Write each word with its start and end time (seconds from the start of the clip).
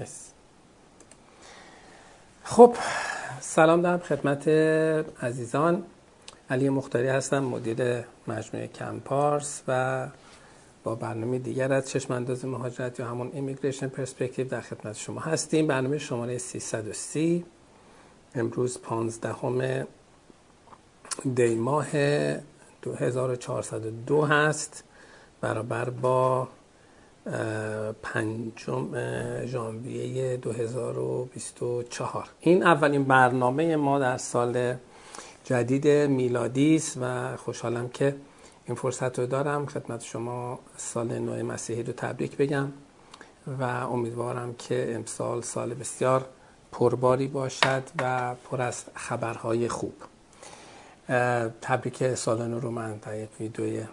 yes. 0.00 0.08
خب 2.44 2.76
سلام 3.40 3.82
دارم 3.82 3.98
خدمت 3.98 4.48
عزیزان. 5.22 5.82
علی 6.50 6.68
مختاری 6.68 7.08
هستم 7.08 7.38
مدیر 7.38 8.04
مجموعه 8.28 8.66
کمپارس 8.66 9.62
و 9.68 10.08
با 10.84 10.94
برنامه 10.94 11.38
دیگر 11.38 11.72
از 11.72 11.88
چشم 11.88 12.14
انداز 12.14 12.44
مهاجرت 12.44 13.00
یا 13.00 13.06
همون 13.06 13.30
ایمیگریشن 13.32 13.88
پرسپکتیو 13.88 14.48
در 14.48 14.60
خدمت 14.60 14.96
شما 14.96 15.20
هستیم. 15.20 15.66
برنامه 15.66 15.98
شماره 15.98 16.38
330 16.38 17.44
امروز 18.34 18.80
15 18.80 19.32
همه 19.32 19.86
دی 21.34 21.54
ماه 21.54 21.86
2402 22.82 24.22
هست. 24.22 24.84
برابر 25.40 25.90
با 25.90 26.48
پنجم 28.02 28.88
ژانویه 29.46 30.36
2024 30.36 32.28
این 32.40 32.62
اولین 32.62 33.04
برنامه 33.04 33.76
ما 33.76 33.98
در 33.98 34.16
سال 34.16 34.74
جدید 35.44 35.88
میلادی 35.88 36.76
است 36.76 36.98
و 37.00 37.36
خوشحالم 37.36 37.88
که 37.88 38.16
این 38.66 38.74
فرصت 38.74 39.18
رو 39.18 39.26
دارم 39.26 39.66
خدمت 39.66 40.04
شما 40.04 40.58
سال 40.76 41.18
نو 41.18 41.46
مسیحی 41.46 41.82
رو 41.82 41.92
تبریک 41.92 42.36
بگم 42.36 42.68
و 43.60 43.62
امیدوارم 43.64 44.54
که 44.54 44.94
امسال 44.94 45.42
سال 45.42 45.74
بسیار 45.74 46.24
پرباری 46.72 47.26
باشد 47.26 47.82
و 48.02 48.34
پر 48.34 48.62
از 48.62 48.84
خبرهای 48.94 49.68
خوب. 49.68 49.94
تبریک 51.62 52.14
سال 52.14 52.48
نو 52.48 52.60
رو 52.60 52.70
من 52.70 52.96
در 52.96 53.22
یک 53.22 53.28
ویدیوی 53.40 53.84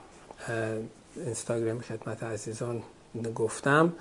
اینستاگرام 1.16 1.80
خدمت 1.80 2.24
عزیزان 2.24 2.84
گفتم 3.36 3.94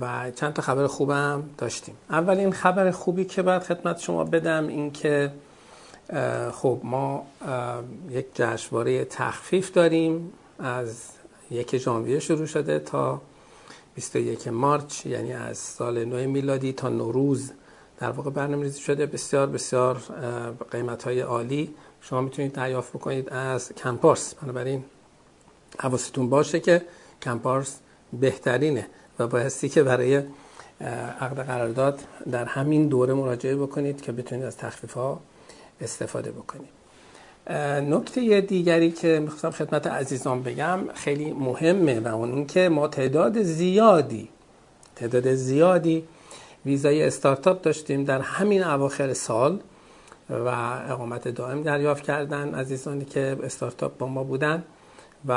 و 0.00 0.30
چند 0.30 0.52
تا 0.52 0.62
خبر 0.62 0.86
خوبم 0.86 1.42
داشتیم. 1.58 1.96
اولین 2.10 2.52
خبر 2.52 2.90
خوبی 2.90 3.24
که 3.24 3.42
باید 3.42 3.62
خدمت 3.62 3.98
شما 3.98 4.24
بدم 4.24 4.66
این 4.66 4.92
که 4.92 5.32
خب 6.52 6.80
ما 6.82 7.26
یک 8.10 8.26
جشنواره 8.34 9.04
تخفیف 9.04 9.72
داریم. 9.72 10.32
از 10.58 11.02
یک 11.50 11.76
ژانویه 11.76 12.18
شروع 12.18 12.46
شده 12.46 12.78
تا 12.78 13.20
21 13.94 14.48
مارچ 14.48 15.06
یعنی 15.06 15.32
از 15.32 15.58
سال 15.58 16.04
نو 16.04 16.30
میلادی 16.30 16.72
تا 16.72 16.88
نوروز 16.88 17.52
در 18.00 18.10
واقع 18.10 18.30
برنامه 18.30 18.62
ریزی 18.62 18.80
شده. 18.80 19.06
بسیار 19.06 19.46
بسیار 19.46 20.02
قیمت 20.70 21.02
های 21.02 21.20
عالی. 21.20 21.74
شما 22.00 22.20
می‌تونید 22.20 22.52
دریافت 22.52 22.92
بکنید 22.92 23.28
از 23.28 23.72
کمپارس. 23.72 24.34
بنابراین 24.34 24.84
حواستون 25.78 26.30
باشه 26.30 26.60
که 26.60 26.82
کمپارس 27.22 27.78
بهترینه 28.12 28.86
و 29.18 29.26
بایستی 29.26 29.68
که 29.68 29.82
برای 29.82 30.22
عقد 31.20 31.46
قرارداد 31.46 32.00
در 32.30 32.44
همین 32.44 32.88
دوره 32.88 33.14
مراجعه 33.14 33.56
بکنید 33.56 34.00
که 34.00 34.12
بتونید 34.12 34.44
از 34.44 34.56
تخفیف 34.56 34.92
ها 34.92 35.20
استفاده 35.80 36.30
بکنید. 36.30 36.78
نکته 37.94 38.40
دیگری 38.40 38.90
که 38.90 39.20
می‌خواستم 39.20 39.50
خدمت 39.50 39.86
عزیزان 39.86 40.42
بگم 40.42 40.78
خیلی 40.94 41.32
مهمه 41.32 42.00
و 42.00 42.08
اون 42.08 42.46
که 42.46 42.68
ما 42.68 42.88
تعداد 42.88 43.42
زیادی 43.42 44.28
تعداد 44.96 45.34
زیادی 45.34 46.04
ویزای 46.66 47.02
استارتاپ 47.02 47.62
داشتیم 47.62 48.04
در 48.04 48.20
همین 48.20 48.64
اواخر 48.64 49.12
سال 49.12 49.60
و 50.30 50.48
اقامت 50.88 51.28
دائم 51.28 51.62
دریافت 51.62 52.02
کردن 52.02 52.54
عزیزانی 52.54 53.04
که 53.04 53.36
استارتاپ 53.42 53.98
با 53.98 54.06
ما 54.06 54.24
بودن. 54.24 54.64
و 55.26 55.32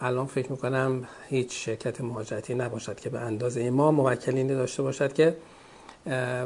الان 0.00 0.26
فکر 0.26 0.52
می‌کنم 0.52 1.04
هیچ 1.28 1.64
شرکت 1.64 2.00
مهاجرتی 2.00 2.54
نباشد 2.54 3.00
که 3.00 3.10
به 3.10 3.20
اندازه 3.20 3.70
ما 3.70 3.90
موکلین 3.90 4.46
داشته 4.46 4.82
باشد 4.82 5.12
که 5.12 5.36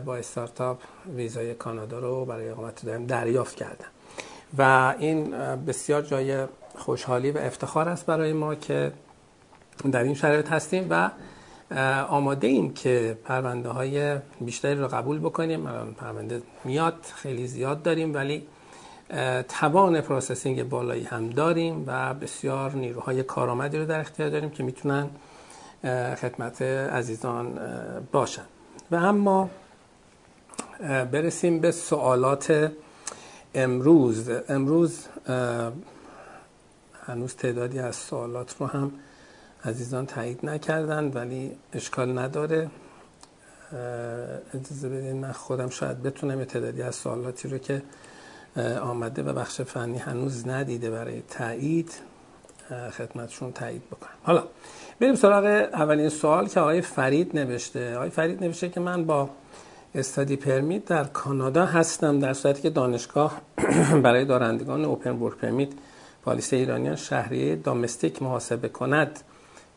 با 0.05 0.17
استارتاپ 0.17 0.79
ویزای 1.17 1.55
کانادا 1.55 1.99
رو 1.99 2.25
برای 2.25 2.49
اقامت 2.49 2.87
دائم 2.87 3.07
دریافت 3.07 3.57
کردن. 3.57 3.87
و 4.59 4.95
این 4.99 5.31
بسیار 5.57 6.03
جای 6.03 6.47
خوشحالی 6.77 7.31
و 7.31 7.39
افتخار 7.39 7.89
است 7.89 8.07
برای 8.07 8.33
ما 8.33 8.55
که 8.55 8.93
در 9.93 10.03
این 10.03 10.15
شرایط 10.15 10.49
هستیم 10.49 10.87
و 10.91 11.11
آماده 12.09 12.47
ایم 12.47 12.75
که 12.75 13.19
پرونده 13.25 13.69
های 13.69 14.17
بیشتری 14.41 14.75
رو 14.75 14.89
قبول 14.89 15.19
بکنیم. 15.19 15.67
الان 15.67 15.95
پرونده 15.95 16.43
میاد 16.65 16.95
خیلی 17.15 17.47
زیاد 17.47 17.83
داریم 17.83 18.15
ولی 18.15 18.47
توان 19.49 20.01
processing 20.01 20.69
بالایی 20.69 21.05
هم 21.05 21.31
داریم 21.31 21.85
و 21.87 22.15
بسیار 22.15 22.73
نیروهای 22.73 23.23
کارآمدی 23.23 23.79
رو 23.79 23.87
در 23.87 24.01
اختیار 24.01 24.31
داریم 24.31 24.51
که 24.51 24.63
می‌تونن 24.63 25.11
خدمت 26.21 26.63
عزیزان 26.63 27.59
باشن. 28.13 28.43
و 28.91 28.97
اما 28.97 29.51
برسیم 31.13 31.61
به 31.61 31.71
سوالات 31.71 32.73
امروز. 33.55 34.31
امروز 34.49 35.07
هنوز 37.07 37.35
تعدادی 37.37 37.79
از 37.79 37.97
سوالات 37.97 38.57
رو 38.59 38.67
هم 38.67 38.93
عزیزان 39.65 40.07
تایید 40.07 40.47
نکردن 40.47 41.11
ولی 41.15 41.57
اشکال 41.73 42.19
نداره. 42.19 42.71
اجازه 44.55 44.89
بدین 44.89 45.17
من 45.17 45.33
خودم 45.33 45.69
شاید 45.69 46.03
بتونم 46.03 46.45
تعدادی 46.45 46.83
از 46.83 46.95
سوالاتی 46.95 47.49
رو 47.49 47.59
که 47.59 47.83
آمده 48.59 49.23
و 49.23 49.33
بخش 49.33 49.61
فنی 49.61 49.99
هنوز 49.99 50.49
ندیده 50.49 50.91
برای 50.91 51.23
تایید. 51.31 51.93
خدمتشون 52.99 53.53
تایید 53.53 53.87
بکنم. 53.87 54.11
حالا 54.23 54.43
بریم 55.01 55.15
سراغ 55.15 55.45
اولین 55.73 56.09
سوال 56.09 56.49
که 56.49 56.61
آقای 56.61 56.81
فرید 56.81 57.39
نوشته. 57.39 57.97
آقای 57.97 58.11
فرید 58.11 58.45
نوشته 58.45 58.69
که 58.69 58.81
من 58.81 59.05
با 59.05 59.31
استادی 59.95 60.37
پرمیت 60.37 60.85
در 60.85 61.05
کانادا 61.05 61.65
هستم 61.65 62.19
در 62.19 62.33
صورتی 62.33 62.63
که 62.63 62.71
دانشگاه 62.71 63.41
برای 64.05 64.25
دارندگان 64.25 64.85
اوپن 64.85 65.11
ورک 65.11 65.37
پرمیت 65.37 65.69
پالیسی 66.25 66.57
ایرانیان 66.57 66.97
شهریه 66.97 67.57
دامستیک 67.57 68.23
محاسبه 68.23 68.69
کند. 68.69 69.21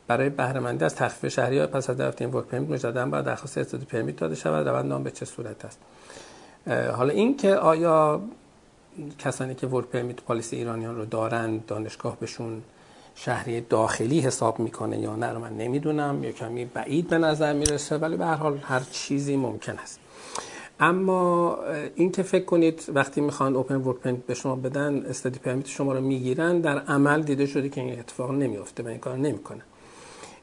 برای 0.07 0.29
بهرهمندی 0.29 0.85
از 0.85 0.95
تخفیف 0.95 1.33
شهری 1.33 1.65
پس 1.65 1.89
از 1.89 1.97
دریافت 1.97 2.21
این 2.21 2.31
ورک 2.31 2.45
پرمیت 2.45 2.69
مجددا 2.69 3.05
باید 3.05 3.25
درخواست 3.25 3.57
استادی 3.57 3.85
پرمیت 3.85 4.15
داده 4.15 4.35
شود. 4.35 4.67
روند 4.67 4.91
آن 4.91 5.03
به 5.03 5.11
چه 5.11 5.25
صورت 5.25 5.65
است؟ 5.65 5.79
حالا 6.95 7.13
این 7.13 7.37
که 7.37 7.55
آیا 7.55 8.21
کسانی 9.19 9.55
که 9.55 9.67
ورک 9.67 9.85
پرمیت 9.85 10.21
پالیسی 10.21 10.55
ایرانیان 10.55 10.95
رو 10.95 11.05
دارند 11.05 11.65
دانشگاه 11.65 12.17
بهشون 12.19 12.61
شهری 13.15 13.61
داخلی 13.61 14.19
حساب 14.19 14.59
می‌کنه 14.59 14.99
یا 14.99 15.15
نه 15.15 15.27
رو 15.27 15.39
من 15.39 15.57
نمی‌دونم. 15.57 16.23
یا 16.23 16.31
کمی 16.31 16.65
بعید 16.65 17.07
به 17.07 17.17
نظر 17.17 17.53
می‌رسه 17.53 17.97
ولی 17.97 18.17
به 18.17 18.25
هر 18.25 18.35
حال 18.35 18.57
هر 18.57 18.81
چیزی 18.91 19.35
ممکن 19.35 19.77
است. 19.77 19.99
اما 20.79 21.57
این 21.95 22.11
که 22.11 22.23
فکر 22.23 22.45
کنید 22.45 22.83
وقتی 22.93 23.21
می‌خوان 23.21 23.55
اوپن 23.55 23.75
ورک 23.75 23.97
پرمیت 23.97 24.25
به 24.25 24.33
شما 24.33 24.55
بدن 24.55 25.05
استادی 25.05 25.39
پرمیت 25.39 25.67
شما 25.67 25.93
رو 25.93 26.01
می‌گیرن 26.01 26.61
در 26.61 26.79
عمل 26.79 27.21
دیده 27.21 27.45
شده 27.45 27.69
که 27.69 27.81
این 27.81 27.99
اتفاق 27.99 28.31
نمیافته 28.31 28.83
و 28.83 28.87
این 28.87 28.99
کار 28.99 29.17
نمی‌کنه. 29.17 29.61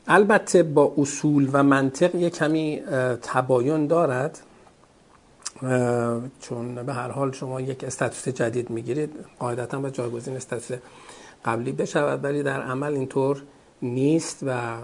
البته 0.06 0.62
با 0.62 0.94
اصول 0.98 1.50
و 1.52 1.62
منطق 1.62 2.14
یک 2.14 2.34
کمی 2.34 2.82
تباین 3.22 3.86
دارد. 3.86 4.40
چون 6.40 6.74
به 6.86 6.94
هر 6.94 7.10
حال 7.10 7.32
شما 7.32 7.60
یک 7.60 7.84
استاتوس 7.84 8.28
جدید 8.28 8.70
می‌گیرید 8.70 9.14
قاعدتا 9.38 9.78
با 9.78 9.90
جایگزین 9.90 10.36
استاتوس 10.36 10.78
قبلی 11.44 11.72
بشود 11.72 12.24
ولی 12.24 12.42
در 12.42 12.62
عمل 12.62 12.94
اینطور 12.94 13.42
نیست 13.82 14.38
و 14.42 14.76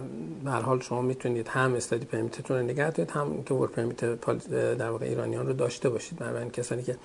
به 0.44 0.50
هر 0.50 0.60
حال 0.60 0.80
شما 0.80 1.02
می‌تونید 1.02 1.48
هم 1.48 1.74
استادی 1.74 2.04
پرمیتتون 2.04 2.56
رو 2.56 2.62
نگه 2.62 2.90
دارید 2.90 3.10
هم 3.10 3.42
که 3.42 3.54
ورک 3.54 3.70
پرمیت 3.70 4.04
در 4.78 4.90
واقع 4.90 5.06
ایرانیان 5.06 5.46
رو 5.46 5.52
داشته 5.52 5.88
باشید. 5.88 6.18
بنابراین 6.18 6.50
کسانی 6.50 6.82
که 6.82 6.96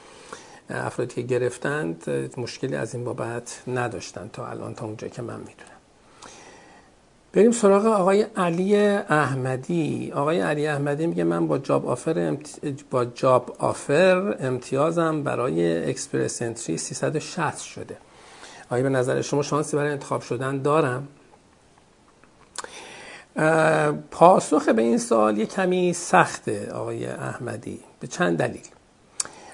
افرادی 0.69 1.15
که 1.15 1.21
گرفتند 1.21 2.03
مشکلی 2.37 2.75
از 2.75 2.95
این 2.95 3.03
بابت 3.03 3.63
نداشتن 3.67 4.29
تا 4.33 4.47
الان 4.47 4.75
تا 4.75 4.85
اونجا 4.85 5.07
که 5.07 5.21
من 5.21 5.39
می‌دونم. 5.39 5.78
بریم 7.33 7.51
سراغ 7.51 7.85
آقای 7.85 8.21
علی 8.21 8.77
احمدی. 8.77 10.11
آقای 10.15 10.39
علی 10.39 10.67
احمدی 10.67 11.07
میگه 11.07 11.23
من 11.23 11.47
با 11.47 11.57
job 11.57 11.87
offer 11.87 12.19
امت... 12.19 12.59
با 12.91 13.05
job 13.05 13.55
offer 13.59 14.35
امتیازم 14.39 15.23
برای 15.23 15.89
Express 15.89 16.41
Entry 16.41 16.77
360 16.77 17.57
شده. 17.57 17.97
آیا 18.69 18.83
به 18.83 18.89
نظر 18.89 19.21
شما 19.21 19.41
شانسی 19.41 19.77
برای 19.77 19.91
انتخاب 19.91 20.21
شدن 20.21 20.61
دارم؟ 20.61 21.07
پاسخ 24.11 24.69
به 24.69 24.81
این 24.81 24.97
سوال 24.97 25.37
یه 25.37 25.45
کمی 25.45 25.93
سخته 25.93 26.71
آقای 26.71 27.05
احمدی 27.05 27.79
به 27.99 28.07
چند 28.07 28.37
دلیل. 28.37 28.67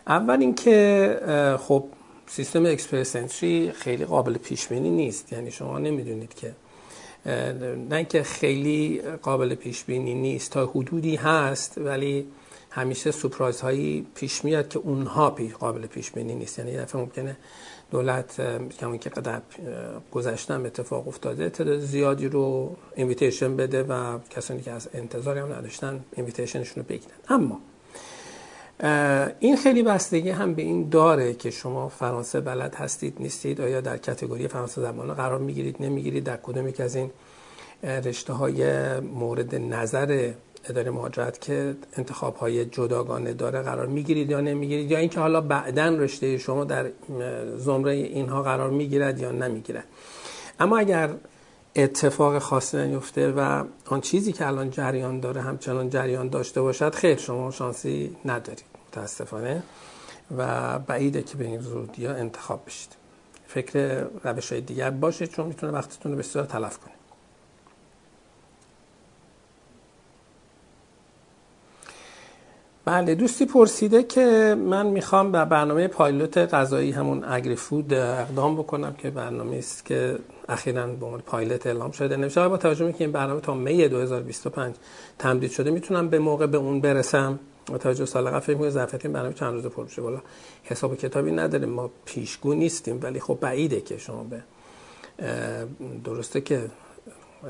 اول 0.08 0.40
اینکه 0.40 1.58
خب 1.60 1.84
سیستم 2.28 2.66
Express 2.66 3.16
Entry 3.16 3.72
خیلی 3.72 4.06
قابل 4.06 4.38
پیش 4.38 4.68
بینی 4.68 4.90
نیست. 4.90 5.34
یعنی 5.34 5.52
شما 5.52 5.80
نمی‌دونید 5.80 6.34
که 6.34 6.56
نه 7.90 8.06
که 8.06 8.24
خیلی 8.24 9.02
قابل 9.22 9.56
پیش 9.56 9.84
بینی 9.84 10.14
نیست 10.14 10.52
تا 10.52 10.66
حدودی 10.66 11.16
هست 11.16 11.78
ولی 11.78 12.28
همیشه 12.70 13.12
surprise 13.12 13.62
هایی 13.62 14.08
پیش 14.16 14.46
میاد 14.46 14.68
که 14.68 14.80
اونها 14.80 15.30
پی 15.30 15.50
قابل 15.50 15.88
پیش 15.88 16.12
بینی 16.12 16.36
نیست. 16.36 16.60
یعنی 16.60 16.72
یه 16.72 16.82
دفعه 16.82 17.02
ممکنه 17.02 17.38
دولت 17.92 18.42
کما 18.80 18.98
اینکه 18.98 19.10
قدر 19.10 19.42
گذشتن 20.12 20.66
اتفاق 20.66 21.08
افتاده 21.08 21.50
تعداد 21.50 21.80
زیادی 21.80 22.28
رو 22.28 22.76
invitation 22.96 23.58
بده 23.58 23.84
و 23.84 24.20
کسانی 24.30 24.62
که 24.62 24.72
از 24.72 24.90
انتظاری 24.94 25.40
هم 25.40 25.54
نداشتن 25.54 26.04
invitation 26.16 26.64
شون 26.64 26.84
رو 26.84 26.90
بگیرن. 26.90 27.16
اما 27.30 27.60
این 29.40 29.58
خیلی 29.58 29.84
بستگی 29.84 30.30
هم 30.30 30.54
به 30.54 30.62
این 30.62 30.90
داره 30.90 31.34
که 31.34 31.52
شما 31.52 31.90
فرانسه 31.90 32.42
بلد 32.42 32.76
هستید 32.76 33.16
نیستید 33.20 33.62
آیا 33.62 33.82
در 33.82 33.98
category 33.98 34.48
فرانسه 34.48 34.82
زبان 34.82 35.14
قرار 35.14 35.40
می‌گیرید 35.40 35.76
نمی‌گیرید 35.80 36.24
در 36.24 36.38
کدوم 36.38 36.68
یک 36.68 36.82
از 36.82 36.96
این 36.96 37.12
رشته 37.84 38.34
های 38.34 39.00
مورد 39.00 39.56
نظر 39.56 40.32
اداره 40.70 40.92
مهاجرت 40.92 41.42
که 41.42 41.76
انتخاب 41.98 42.36
های 42.36 42.66
جداگانه 42.66 43.34
داره 43.34 43.62
قرار 43.62 43.88
می‌گیرید 43.88 44.30
یا 44.30 44.42
نمی‌گیرید 44.42 44.92
یا 44.92 44.98
اینکه 44.98 45.20
حالا 45.20 45.42
بعدا 45.42 45.90
رشته 45.90 46.38
شما 46.38 46.64
در 46.64 46.86
زمره 47.58 47.92
اینها 47.92 48.44
قرار 48.44 48.70
می‌گیرد 48.70 49.20
یا 49.20 49.32
نمی‌گیرد. 49.32 49.86
اما 50.60 50.78
اگر 50.78 51.10
اتفاق 51.76 52.40
خاصی 52.40 52.88
نیفته 52.88 53.32
و 53.32 53.64
آن 53.86 54.02
چیزی 54.02 54.32
که 54.32 54.48
الان 54.48 54.70
جریان 54.70 55.20
داره 55.20 55.42
همچنان 55.42 55.90
جریان 55.90 56.30
داشته 56.30 56.62
باشد 56.62 56.96
خیر 56.96 57.18
شما 57.18 57.52
شانسی 57.52 58.18
ندارید 58.26 58.66
متاسفانه. 58.88 59.64
و 60.38 60.80
بعیده 60.80 61.24
که 61.24 61.38
به 61.38 61.46
این 61.46 61.60
زودی 61.60 62.06
ها 62.06 62.14
انتخاب 62.14 62.66
بشید. 62.66 62.96
فکر 63.48 64.08
روش 64.24 64.52
های 64.52 64.62
دیگر 64.62 64.90
باشید 64.90 65.30
چون 65.30 65.48
می‌تونه 65.48 65.72
وقتتون 65.72 66.12
رو 66.12 66.18
بسیار 66.18 66.46
تلف 66.46 66.78
کنید 66.78 66.95
بله 72.86 73.16
دوستی 73.16 73.46
پرسیده 73.46 74.04
که 74.04 74.56
من 74.60 74.86
می‌خوام 74.86 75.32
به 75.32 75.46
برنامه 75.46 75.88
پایلوت 75.88 76.38
غذایی 76.38 76.92
همون 76.92 77.24
اگری 77.24 77.56
فود 77.56 77.94
اقدام 77.94 78.56
بکنم 78.56 78.94
که 78.94 79.10
برنامه 79.10 79.58
است 79.58 79.86
که 79.86 80.20
اخیرا 80.50 80.88
به 80.88 81.06
عنوان 81.06 81.22
پایلوت 81.22 81.68
اعلام 81.68 81.92
شده. 81.92 82.18
نمیشه 82.18 82.48
با 82.48 82.58
توجه 82.58 82.92
که 82.92 83.04
این 83.04 83.12
برنامه 83.12 83.42
تا 83.42 83.54
می 83.54 83.88
2025 83.88 84.76
تمدید 85.20 85.52
شده. 85.52 85.72
می‌تونم 85.72 86.10
به 86.10 86.20
موقع 86.20 86.48
به 86.48 86.58
اون 86.58 86.82
برسم؟ 86.82 87.40
با 87.68 87.78
توجه 87.78 88.06
سال 88.06 88.30
قبل 88.30 88.40
فکر 88.40 88.70
ظرفیت 88.70 89.06
این 89.06 89.14
برنامه 89.14 89.34
چند 89.34 89.54
روز 89.54 89.66
پر 89.66 89.84
بشه 89.84 90.02
والا 90.02 90.22
حساب 90.64 90.96
کتابی 90.96 91.32
نداریم. 91.32 91.70
ما 91.70 91.90
پیشگو 92.06 92.54
نیستیم 92.54 93.00
ولی 93.04 93.20
خب 93.20 93.38
بعیده 93.42 93.82
که 93.82 93.98
شما 93.98 94.24
به 94.24 94.42
درسته 96.04 96.42
که 96.42 96.62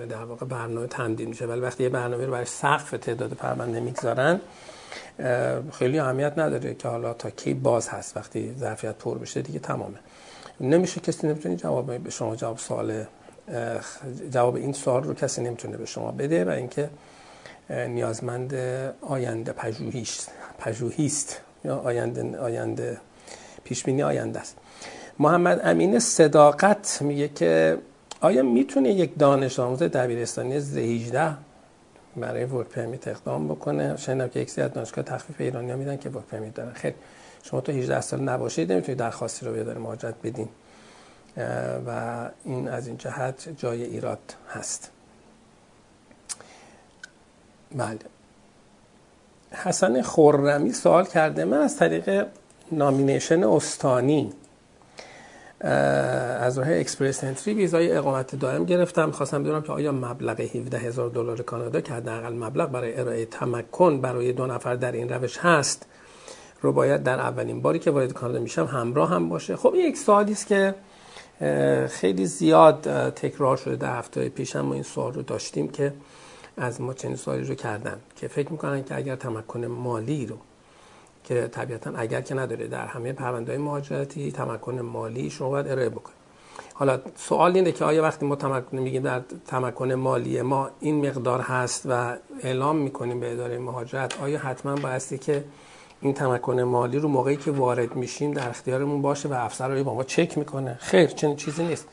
در 0.09 0.23
واقع 0.23 0.45
برنامه 0.45 0.87
تمدید 0.87 1.29
میشه 1.29 1.45
ولی 1.45 1.59
وقتی 1.59 1.83
یه 1.83 1.89
برنامه 1.89 2.25
رو 2.25 2.31
برای 2.31 2.45
سقف 2.45 2.91
تعداد 2.91 3.33
پرونده 3.33 3.79
می‌گذارن 3.79 4.41
خیلی 5.71 5.99
اهمیت 5.99 6.33
نداره 6.37 6.73
که 6.73 6.87
حالا 6.87 7.13
تا 7.13 7.29
کی 7.29 7.53
باز 7.53 7.89
هست 7.89 8.17
وقتی 8.17 8.55
ظرفیت 8.59 8.95
پر 8.95 9.17
بشه 9.17 9.41
دیگه 9.41 9.59
تمامه. 9.59 9.97
نمیشه 10.61 11.01
کسی 11.01 11.27
نمی‌تونه 11.27 11.55
جواب 11.55 11.97
به 11.97 12.09
شما 12.09 12.35
جواب 12.35 12.57
سوال 12.57 13.03
جواب 14.31 14.55
این 14.55 14.73
سوال 14.73 15.03
رو 15.03 15.13
کسی 15.13 15.41
نمی‌تونه 15.41 15.77
به 15.77 15.85
شما 15.85 16.11
بده 16.11 16.45
و 16.45 16.49
اینکه 16.49 16.89
نیازمند 17.69 18.53
آینده 19.01 19.51
پژوهیست 19.51 20.31
پژوهیست 20.59 21.41
یا 21.65 21.77
آینده 21.77 22.37
آینده 22.37 22.97
پیش 23.63 23.83
بینی 23.83 24.03
آینده 24.03 24.39
است. 24.39 24.57
محمد 25.19 25.61
امین 25.63 25.99
صداقت 25.99 27.01
میگه 27.01 27.27
که 27.27 27.77
آیا 28.21 28.43
می‌تونه 28.43 28.89
یک 28.89 29.17
دانش 29.19 29.59
آموز 29.59 29.83
دبیرستانی 29.83 30.59
ز 30.59 30.77
18 30.77 31.33
برای 32.17 32.45
work 32.45 32.67
permit 32.67 33.07
اقدام 33.07 33.47
بکنه. 33.47 33.97
شنیدم 33.97 34.27
که 34.27 34.39
یک 34.39 34.59
از 34.59 34.73
دانشگاه 34.73 35.05
تخفیف 35.05 35.41
ایرانی 35.41 35.71
ها 35.71 35.77
میدن 35.77 35.97
که 35.97 36.09
work 36.09 36.25
permit 36.25 36.53
دارن. 36.53 36.73
خیر 36.73 36.93
شما 37.43 37.61
تو 37.61 37.71
18 37.71 38.01
سال 38.01 38.19
نباشید 38.19 38.71
نمی‌تونید 38.71 38.99
درخواستی 38.99 39.45
رو 39.45 39.51
به 39.51 39.61
اداره 39.61 39.79
مهاجرت 39.79 40.15
بدین. 40.23 40.49
و 41.87 42.29
این 42.45 42.67
از 42.67 42.87
این 42.87 42.97
جهت 42.97 43.49
جای 43.57 43.83
ایراد 43.83 44.35
هست. 44.49 44.91
بله. 47.75 47.99
حسن 49.51 50.01
خورمی 50.01 50.73
سوال 50.73 51.05
کرده 51.05 51.45
من 51.45 51.57
از 51.57 51.77
طریق 51.77 52.27
nomination 52.71 53.43
استانی 53.43 54.33
از 55.65 56.57
راه 56.57 56.67
Express 56.71 57.23
Entry 57.23 57.53
ویزای 57.53 57.91
اقامت 57.91 58.35
دائم 58.35 58.65
گرفتم. 58.65 59.11
خواستم 59.11 59.43
بدونم 59.43 59.61
که 59.61 59.71
آیا 59.71 59.91
مبلغ 59.91 60.41
17 60.41 60.77
هزار 60.77 61.09
دلار 61.09 61.41
کانادا 61.41 61.81
که 61.81 61.93
حداقل 61.93 62.33
مبلغ 62.33 62.71
برای 62.71 62.99
ارائه 62.99 63.25
تمکن 63.25 64.01
برای 64.01 64.33
دو 64.33 64.47
نفر 64.47 64.75
در 64.75 64.91
این 64.91 65.09
روش 65.09 65.37
هست 65.37 65.85
رو 66.61 66.71
باید 66.71 67.03
در 67.03 67.19
اولین 67.19 67.61
باری 67.61 67.79
که 67.79 67.91
وارد 67.91 68.13
کانادا 68.13 68.39
میشم 68.39 68.65
همراه 68.65 69.09
هم 69.09 69.29
باشه. 69.29 69.55
خب 69.55 69.73
این 69.73 69.85
یک 69.85 69.97
سوالی 69.97 70.31
است 70.31 70.47
که 70.47 70.75
خیلی 71.87 72.25
زیاد 72.25 73.09
تکرار 73.09 73.57
شده 73.57 73.75
در 73.75 73.97
هفته 73.97 74.29
پیش 74.29 74.55
هم 74.55 74.65
ما 74.65 74.73
این 74.73 74.83
سوال 74.83 75.13
رو 75.13 75.21
داشتیم 75.21 75.67
که 75.67 75.93
از 76.57 76.81
ما 76.81 76.93
چنین 76.93 77.15
سوالی 77.15 77.43
رو 77.43 77.55
کردن 77.55 77.97
که 78.15 78.27
فکر 78.27 78.51
می‌کنن 78.51 78.83
که 78.83 78.95
اگر 78.95 79.15
تمکن 79.15 79.65
مالی 79.65 80.25
رو 80.25 80.37
که 81.25 81.47
طبیعتا 81.47 81.91
اگر 81.95 82.21
که 82.21 82.35
نداره 82.35 82.67
در 82.67 82.85
همه 82.85 83.13
پرونده 83.13 83.51
های 83.51 83.61
مهاجرتی 83.61 84.31
تمکن 84.31 84.79
مالی 84.79 85.29
شما 85.29 85.49
باید 85.49 85.67
ارائه 85.67 85.89
بکنید 85.89 86.15
حالا 86.73 86.99
سوال 87.15 87.55
اینه 87.55 87.71
که 87.71 87.85
آیا 87.85 88.03
وقتی 88.03 88.25
ما 88.25 88.35
تمکن 88.35 88.77
میگیم 88.77 89.03
در 89.03 89.21
تمکن 89.47 89.93
مالی 89.93 90.41
ما 90.41 90.69
این 90.79 91.07
مقدار 91.07 91.41
هست 91.41 91.85
و 91.85 92.15
اعلام 92.41 92.75
می‌کنیم 92.75 93.19
به 93.19 93.31
اداره 93.31 93.57
مهاجرت 93.57 94.21
آیا 94.21 94.39
حتما 94.39 94.75
بایستی 94.75 95.17
که 95.17 95.43
این 96.01 96.13
تمکن 96.13 96.61
مالی 96.61 96.99
رو 96.99 97.09
موقعی 97.09 97.37
که 97.37 97.51
وارد 97.51 97.95
میشیم 97.95 98.33
در 98.33 98.49
اختیارمون 98.49 99.01
باشه 99.01 99.29
و 99.29 99.33
افسر 99.33 99.67
رو 99.67 99.83
با 99.83 99.93
ما 99.93 100.03
چک 100.03 100.37
می‌کنه؟ 100.37 100.77
خیر 100.79 101.05
چنین 101.05 101.35
چیزی 101.35 101.63
نیست. 101.63 101.87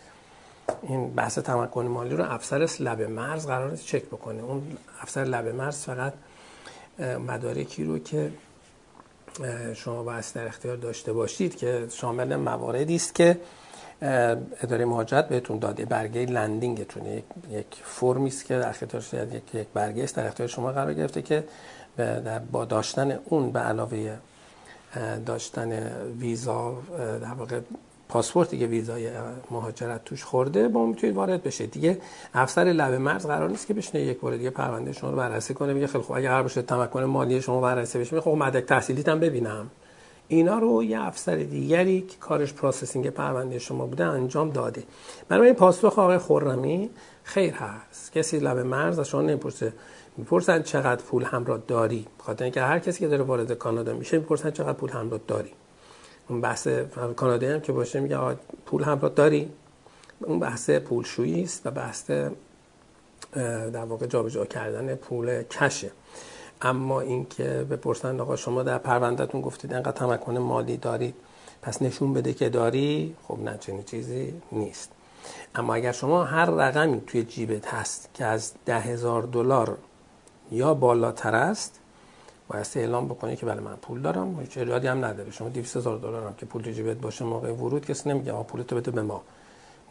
این 0.82 1.10
بحث 1.14 1.38
تمکن 1.38 1.86
مالی 1.86 2.16
رو 2.16 2.24
افسر 2.24 2.68
لب 2.80 3.02
مرز 3.02 3.46
قرار 3.46 3.76
چک 3.76 4.04
بکنه. 4.04 4.42
اون 4.42 4.62
افسر 5.02 5.24
لب 5.24 5.48
مرز 5.48 5.84
فقط 5.84 6.12
مدارکی 7.28 7.84
رو 7.84 7.98
که 7.98 8.30
شما 9.74 10.02
باید 10.02 10.24
در 10.34 10.46
اختیار 10.46 10.76
داشته 10.76 11.12
باشید 11.12 11.56
که 11.56 11.86
شامل 11.90 12.36
مواردی 12.36 12.96
است 12.96 13.14
که 13.14 13.40
اداره 14.62 14.84
مهاجرت 14.84 15.28
بهتون 15.28 15.58
داده. 15.58 15.84
برگه 15.84 16.26
لندینگتون 16.26 17.06
یک 17.50 17.66
فرمی 17.84 18.28
است 18.28 18.44
که 18.44 18.58
در 18.58 18.68
اختیار 18.68 19.02
یک 19.34 19.54
یک 19.54 19.66
برگه 19.74 20.02
است. 20.02 20.16
در 20.16 20.26
اختیار 20.26 20.48
شما 20.48 20.72
قرار 20.72 20.94
گرفته 20.94 21.22
که 21.22 21.44
با 22.52 22.64
داشتن 22.64 23.18
اون 23.24 23.52
به 23.52 23.60
علاوه 23.60 24.16
داشتن 25.26 25.72
ویزا 26.18 26.82
در 26.98 27.34
واقع 27.34 27.60
پاسپورتی 28.12 28.58
که 28.58 28.66
ویزای 28.66 29.10
مهاجرت 29.50 30.04
توش 30.04 30.24
خورده 30.24 30.68
با 30.68 30.86
می‌تونید 30.86 31.16
وارد 31.16 31.42
بشه 31.42 31.66
دیگه 31.66 31.98
افسر 32.34 32.64
لبه 32.64 32.98
مرز 32.98 33.26
قرار 33.26 33.50
نیست 33.50 33.66
که 33.66 33.74
بشینه 33.74 34.04
یک 34.04 34.20
بار 34.20 34.36
دیگه 34.36 34.50
پرونده 34.50 34.92
شما 34.92 35.10
رو 35.10 35.16
بررسی 35.16 35.54
کنه 35.54 35.72
میگه 35.72 35.86
خیلی 35.86 36.04
خوب 36.04 36.16
اگه 36.16 36.28
قرار 36.28 36.42
باشه 36.42 36.62
تمکن 36.62 37.04
مالی 37.04 37.40
شما 37.42 37.60
بررسی 37.60 37.98
بشه 37.98 38.20
خب 38.20 38.30
مدرک 38.30 38.64
تحصیلیت 38.64 39.08
هم 39.08 39.20
ببینم. 39.20 39.70
اینا 40.28 40.58
رو 40.58 40.84
یه 40.84 41.00
افسر 41.00 41.36
دیگری 41.36 42.00
که 42.00 42.16
کارش 42.20 42.52
processing 42.52 43.10
پرونده 43.10 43.58
شما 43.58 43.86
بوده 43.86 44.04
انجام 44.04 44.50
داده. 44.50 44.82
برای 45.28 45.52
پاسخ 45.52 45.98
آقای 45.98 46.18
خرمی 46.18 46.90
خیر 47.24 47.54
هست. 47.54 48.12
کسی 48.12 48.38
لبه 48.38 48.62
مرز 48.62 48.98
از 48.98 49.08
شما 49.08 49.22
نمی‌پرسه 49.22 49.72
می‌پرسن 50.16 50.62
چقدر 50.62 51.02
پول 51.02 51.24
همراه 51.24 51.58
داری؟ 51.68 52.06
خاطر 52.18 52.44
اینکه 52.44 52.60
هر 52.60 52.78
کسی 52.78 53.00
که 53.00 53.08
داره 53.08 53.22
وارد 53.22 53.52
کانادا 53.52 53.94
میشه 53.94 54.18
می‌پرسن 54.18 54.50
چقدر 54.50 54.72
پول 54.72 54.90
همراه 54.90 55.20
داری. 55.26 55.50
اون 56.28 56.40
بحث 56.40 56.68
کانادایی 57.16 57.52
هم 57.52 57.60
که 57.60 57.72
باشه 57.72 58.00
میگه 58.00 58.18
پول 58.66 58.82
همراه 58.82 59.10
داری. 59.10 59.50
اون 60.20 60.40
بحث 60.40 60.70
پولشویی 60.70 61.42
است 61.42 61.66
و 61.66 61.70
بحث 61.70 62.10
در 63.72 63.84
واقع 63.84 64.06
جابجا 64.06 64.44
کردن 64.44 64.94
پول 64.94 65.42
کشه. 65.42 65.90
اما 66.62 67.00
اینکه 67.00 67.66
بپرسن 67.70 68.20
آقا 68.20 68.36
شما 68.36 68.62
در 68.62 68.78
پروندهتون 68.78 69.40
گفتید 69.40 69.74
انقدر 69.74 69.92
تمکن 69.92 70.38
مالی 70.38 70.76
دارید 70.76 71.14
پس 71.62 71.82
نشون 71.82 72.14
بده 72.14 72.32
که 72.32 72.48
داری؟ 72.48 73.16
خب 73.28 73.38
نه 73.38 73.58
چنین 73.58 73.82
چیزی 73.82 74.34
نیست. 74.52 74.90
اما 75.54 75.74
اگر 75.74 75.92
شما 75.92 76.24
هر 76.24 76.44
رقمی 76.44 77.00
توی 77.06 77.22
جیبت 77.22 77.74
هست 77.74 78.08
که 78.14 78.24
از 78.24 78.52
ده 78.66 78.80
هزار 78.80 79.22
دلار 79.22 79.78
یا 80.50 80.74
بالاتر 80.74 81.34
است 81.34 81.80
باید 82.52 82.66
اعلام 82.76 83.08
بکنی 83.08 83.36
که 83.36 83.46
بله 83.46 83.60
من 83.60 83.76
پول 83.76 84.02
دارم 84.02 84.40
هیچ 84.40 84.58
ایرادی 84.58 84.86
هم 84.86 85.04
نداره. 85.04 85.30
شما 85.30 85.48
200 85.48 85.76
هزار 85.76 85.98
دلار 85.98 86.26
هم 86.26 86.34
که 86.34 86.46
پول 86.46 86.62
تو 86.62 86.70
جیبت 86.70 86.96
باشه 86.96 87.24
موقع 87.24 87.50
ورود 87.52 87.86
کسی 87.86 88.10
نمیگه 88.10 88.32
آ 88.32 88.42
پولتو 88.42 88.76
بده 88.76 88.90
به 88.90 89.02
ما. 89.02 89.22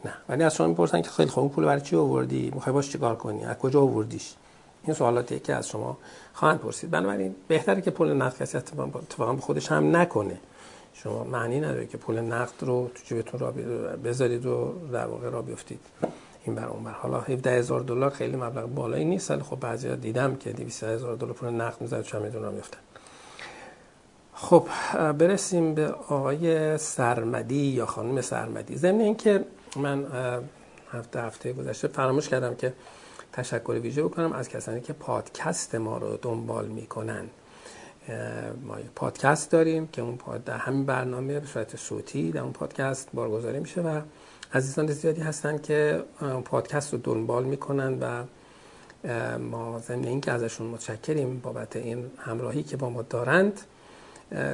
نه. 0.06 0.14
ولی 0.30 0.44
از 0.44 0.56
شما 0.56 0.68
می‌پرسن 0.68 1.02
که 1.02 1.10
خیلی 1.10 1.30
خوب 1.30 1.52
پول 1.52 1.66
برای 1.66 1.82
چی 1.82 1.96
آوردی؟ 1.96 2.52
می‌خوای 2.56 2.74
باش 2.74 2.92
چیکار 2.92 3.16
کنی؟ 3.16 3.46
از 3.46 3.58
کجا 3.58 3.82
آوردیش؟ 3.82 4.34
این 4.84 4.94
سوالاتی 4.94 5.40
که 5.40 5.56
از 5.56 5.68
شما 5.68 5.98
خواهند 6.34 6.60
پرسید. 6.60 6.92
بنابراین 6.92 7.36
بهتره 7.48 7.82
که 7.82 7.92
پول 7.92 8.14
نقد 8.14 8.38
کسی 8.38 8.58
اتفاقا 8.58 9.34
به 9.34 9.42
خودش 9.42 9.72
هم 9.72 9.96
نکنه. 9.96 10.38
شما 10.94 11.24
معنی 11.24 11.60
نداره 11.60 11.86
که 11.86 11.98
پول 11.98 12.20
نقد 12.20 12.54
رو 12.62 12.92
تو 12.96 13.02
جیبتون 13.06 13.40
را 13.40 13.52
بذارید 14.04 14.46
و 14.46 14.74
در 14.94 15.06
واقع 15.06 15.30
را 15.30 15.42
بیفتید. 15.42 15.80
این 16.44 16.56
بر 16.56 16.66
اون 16.66 16.84
بر. 16.84 16.92
حالا 16.92 17.20
17 17.20 17.52
هزار 17.52 17.82
دلار 17.82 18.10
خیلی 18.10 18.38
مبلغ 18.38 18.66
بالایی 18.66 19.06
نیست 19.06 19.32
ولی 19.32 19.42
خب 19.42 19.60
بعضیا 19.60 19.96
دیدم 19.96 20.36
که 20.36 20.54
200 20.54 20.84
هزار 20.84 21.16
دلار 21.16 21.34
پول 21.34 21.50
نقد 21.50 21.82
می‌ذارن 21.82 22.04
چه 22.04 22.20
می‌دونم 22.20 22.54
میفتن 22.54 22.80
خب 24.34 24.68
برسیم 25.12 25.74
به 25.74 25.88
آقای 25.88 26.78
سرمدی 26.78 27.56
یا 27.56 27.86
خانم 27.86 28.22
سرمدی. 28.22 28.76
ضمن 28.78 29.02
اینکه 29.02 29.46
من 29.76 30.06
هفته 30.92 31.22
هفته 31.22 31.54
گذشته 31.54 31.88
فراموش 31.88 32.30
کردم 32.30 32.56
که 32.56 32.74
تشکر 33.34 33.72
ویژه 33.72 34.04
بکنم 34.04 34.34
از 34.34 34.50
کسانی 34.50 34.82
که 34.82 34.94
پادکست 34.94 35.76
ما 35.76 35.98
رو 35.98 36.18
دنبال 36.22 36.66
می‌کنن. 36.68 37.26
ما 38.68 38.80
یک 38.80 38.86
پادکست 38.96 39.52
داریم 39.52 39.88
که 39.88 40.02
اون 40.02 40.18
در 40.46 40.58
همین 40.58 40.86
برنامه 40.86 41.40
به 41.40 41.48
صورت 41.48 41.76
صوتی 41.76 42.32
در 42.32 42.42
اون 42.42 42.54
پادکست 42.54 43.10
بارگذاری 43.14 43.60
میشه 43.60 43.82
و 43.82 44.02
عزیزان 44.54 44.88
زیادی 44.88 45.22
هستن 45.22 45.58
که 45.58 46.04
پادکست 46.46 46.94
رو 46.94 47.00
دنبال 47.04 47.44
می‌کنن 47.44 48.00
و 48.00 48.24
ما 49.38 49.80
ضمن 49.80 50.04
اینکه 50.04 50.32
ازشون 50.32 50.68
متشکریم 50.68 51.40
بابت 51.40 51.76
این 51.76 52.12
همراهی 52.18 52.64
که 52.64 52.78
با 52.78 52.90
ما 52.90 53.02
دارند. 53.02 53.62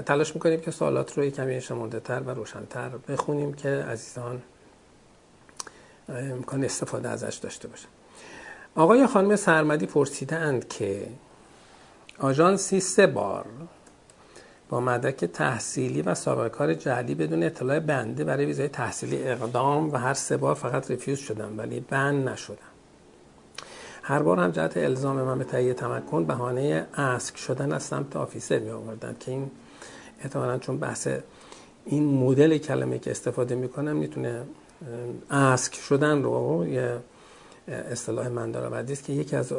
تلاش 0.05 0.35
می‌کنیم 0.35 0.61
که 0.61 0.71
سوالات 0.71 1.17
رو 1.17 1.29
کمی 1.29 1.61
شمانده 1.61 1.99
تر 1.99 2.19
و 2.19 2.29
روشنتر 2.29 2.89
بخونیم 2.89 3.53
که 3.53 3.69
عزیزان 3.69 4.41
امکان 6.09 6.63
استفاده 6.63 7.09
ازش 7.09 7.35
داشته 7.35 7.67
باشن. 7.67 7.87
آقای 8.75 9.07
خانم 9.07 9.35
سرمدی 9.35 9.85
پرسیدند 9.85 10.67
که 10.67 11.07
آژانسی 12.19 12.79
سه 12.79 13.07
بار 13.07 13.45
با 14.69 14.79
مدرک 14.79 15.25
تحصیلی 15.25 16.01
و 16.01 16.15
سابقه 16.15 16.49
کار 16.49 16.73
جعلی 16.73 17.15
بدون 17.15 17.43
اطلاع 17.43 17.79
بنده 17.79 18.23
برای 18.23 18.45
ویزای 18.45 18.67
تحصیلی 18.67 19.23
اقدام 19.23 19.93
و 19.93 19.97
هر 19.97 20.13
سه 20.13 20.37
بار 20.37 20.55
فقط 20.55 20.91
رفیوز 20.91 21.19
شدم 21.19 21.53
ولی 21.57 21.79
بند 21.79 22.29
نشدم. 22.29 22.57
هر 24.03 24.21
بار 24.21 24.39
هم 24.39 24.51
جهت 24.51 24.77
الزام 24.77 25.15
من 25.15 25.37
به 25.37 25.43
تهیه 25.43 25.73
تمکن 25.73 26.25
بهانه 26.25 26.87
اسک 26.93 27.37
شدن 27.37 27.71
از 27.71 27.83
سمت 27.83 28.15
آفیسر 28.15 28.59
می 28.59 28.69
آوردن 28.69 29.15
که 29.19 29.31
این 29.31 29.51
احتمالا 30.21 30.57
چون 30.57 30.77
بحث 30.77 31.07
این 31.85 32.03
مدل 32.03 32.57
کلمه 32.57 32.99
که 32.99 33.11
استفاده 33.11 33.55
می‌کنم 33.55 33.95
می‌تونه 33.95 34.43
اسک 35.31 35.75
شدن 35.75 36.23
رو 36.23 36.67
یه 36.67 36.97
اصطلاح 37.67 38.27
من 38.27 38.51
داره 38.51 38.95
که 38.95 39.13
یکی 39.13 39.35
از 39.35 39.53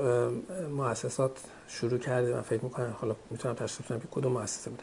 مؤسسات 0.77 1.31
شروع 1.69 1.99
کرده 1.99 2.35
من 2.35 2.41
فکر 2.41 2.65
می‌کنم 2.65 2.97
حالا 3.01 3.17
می‌تونم 3.31 3.55
تشخیص 3.55 3.87
بدم 3.87 4.01
که 4.01 4.07
کدوم 4.11 4.33
مؤسسه 4.33 4.71
بوده. 4.71 4.83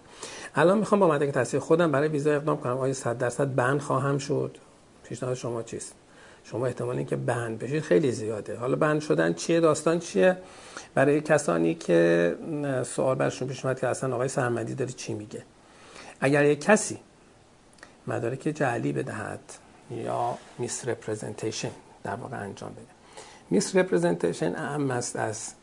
الان 0.55 0.77
می‌خوام 0.77 0.99
با 0.99 1.07
مدرک 1.07 1.29
تحصیل 1.29 1.59
خودم 1.59 1.91
برای 1.91 2.07
ویزا 2.07 2.31
اقدام 2.31 2.57
کنم. 2.57 2.77
آیا 2.77 2.93
100 2.93 3.17
درصد 3.17 3.55
بند 3.55 3.81
خواهم 3.81 4.17
شد؟ 4.17 4.57
پیشنهاد 5.03 5.35
شما 5.35 5.63
چیست؟ 5.63 5.95
شما 6.43 6.65
احتمال 6.65 6.97
اینکه 6.97 7.15
بند 7.15 7.59
بشید 7.59 7.83
خیلی 7.83 8.11
زیاده. 8.11 8.57
حالا 8.57 8.75
بند 8.75 9.01
شدن 9.01 9.33
چیه؟ 9.33 9.59
داستان 9.59 9.99
چیه؟ 9.99 10.37
برای 10.93 11.21
کسانی 11.21 11.75
که 11.75 12.35
سوال 12.85 13.15
برشون 13.15 13.47
پیش 13.47 13.65
اومد 13.65 13.79
که 13.79 13.87
اصلا 13.87 14.15
آقای 14.15 14.27
سرمدی 14.27 14.75
داره 14.75 14.91
چی 14.91 15.13
میگه؟ 15.13 15.43
اگر 16.19 16.45
یک 16.45 16.61
کسی 16.61 16.99
مدارک 18.07 18.39
جعلی 18.39 18.91
بدهد 18.91 19.39
یا 19.91 20.37
misrepresentation 20.57 21.71
در 22.03 22.15
واقع 22.15 22.37
انجام 22.37 22.71
بده. 22.71 22.95
misrepresentation 23.49 24.55
اعم 24.55 24.91
است 24.91 25.15
از 25.15 25.53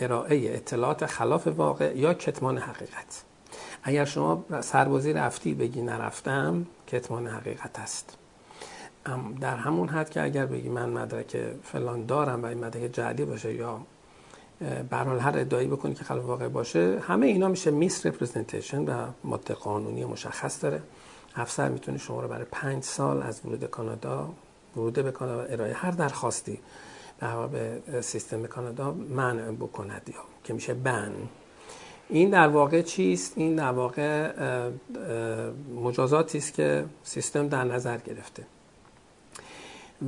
ارائه 0.00 0.54
اطلاعات 0.54 1.06
خلاف 1.06 1.46
واقع 1.46 1.96
یا 1.96 2.14
کتمان 2.14 2.58
حقیقت. 2.58 3.24
اگر 3.82 4.04
شما 4.04 4.44
سربازی 4.60 5.12
رفتی 5.12 5.54
بگی 5.54 5.82
نرفتم 5.82 6.66
کتمان 6.86 7.26
حقیقت 7.26 7.78
است. 7.78 8.18
در 9.40 9.56
همون 9.56 9.88
حد 9.88 10.10
که 10.10 10.22
اگر 10.22 10.46
بگی 10.46 10.68
من 10.68 10.88
مدرک 10.88 11.36
فلان 11.62 12.06
دارم 12.06 12.42
و 12.42 12.46
این 12.46 12.64
مدرک 12.64 12.92
جعلی 12.92 13.24
باشه 13.24 13.54
یا 13.54 13.80
برحال 14.90 15.18
هر 15.18 15.38
ادعایی 15.38 15.68
بکنی 15.68 15.94
که 15.94 16.04
خلاف 16.04 16.24
واقع 16.24 16.48
باشه 16.48 17.02
همه 17.08 17.26
اینا 17.26 17.48
میشه 17.48 17.70
misrepresentation 17.70 18.84
و 18.84 19.06
ماده 19.24 19.54
قانونی 19.54 20.04
مشخص 20.04 20.62
داره. 20.62 20.82
افسر 21.36 21.68
می‌تونه 21.68 21.98
شما 21.98 22.20
رو 22.20 22.28
برای 22.28 22.46
پنج 22.52 22.84
سال 22.84 23.22
از 23.22 23.40
ورود 23.44 23.64
کانادا 23.64 24.28
ورود 24.76 24.94
به 24.94 25.10
کانادا 25.10 25.42
ارائه 25.42 25.74
هر 25.74 25.90
درخواستی 25.90 26.52
در 26.52 26.60
به 27.52 27.80
سیستم 28.00 28.46
کانادا 28.46 28.92
منع 28.92 29.50
بکند 29.52 30.02
یا 30.14 30.20
که 30.44 30.52
میشه 30.54 30.74
بن 30.74 31.12
این 32.08 32.30
در 32.30 32.48
واقع 32.48 32.82
چیست؟ 32.82 33.32
این 33.36 33.56
در 33.56 33.70
واقع 33.70 34.32
مجازاتی 35.84 36.38
است 36.38 36.54
که 36.54 36.84
سیستم 37.02 37.48
در 37.48 37.64
نظر 37.64 37.98
گرفته. 37.98 38.42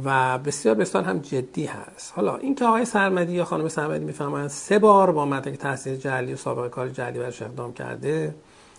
و 0.05 0.39
بسیار 0.39 0.75
بسیار 0.75 1.05
هم 1.05 1.19
جدی 1.19 1.65
هست. 1.65 2.13
حالا 2.17 2.37
این 2.37 2.55
که 2.55 2.65
آقای 2.65 2.85
سرمدی 2.85 3.33
یا 3.33 3.45
خانم 3.45 3.69
سرمدی 3.69 4.05
می‌فهمن 4.05 4.49
سه 4.49 4.79
بار 4.79 5.13
با 5.13 5.25
مدرک 5.25 5.55
تحصیل 5.55 5.97
جعلی 5.97 6.33
و 6.33 6.37
سابقه 6.37 6.69
کار 6.69 6.89
جعلی 6.89 7.19
برش 7.19 7.43
اقدام 7.43 7.73
کرده 7.73 8.35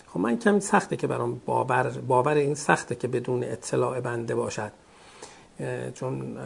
خب 0.06 0.20
من 0.20 0.38
کمی 0.38 0.60
سخته 0.60 0.96
که 0.96 1.06
برام 1.06 1.40
باور 1.46 1.88
باور 1.88 2.34
این 2.34 2.54
سخته 2.54 2.94
که 2.94 3.08
بدون 3.08 3.44
اطلاع 3.44 4.00
بنده 4.00 4.34
باشد. 4.34 4.72
چون 5.94 6.38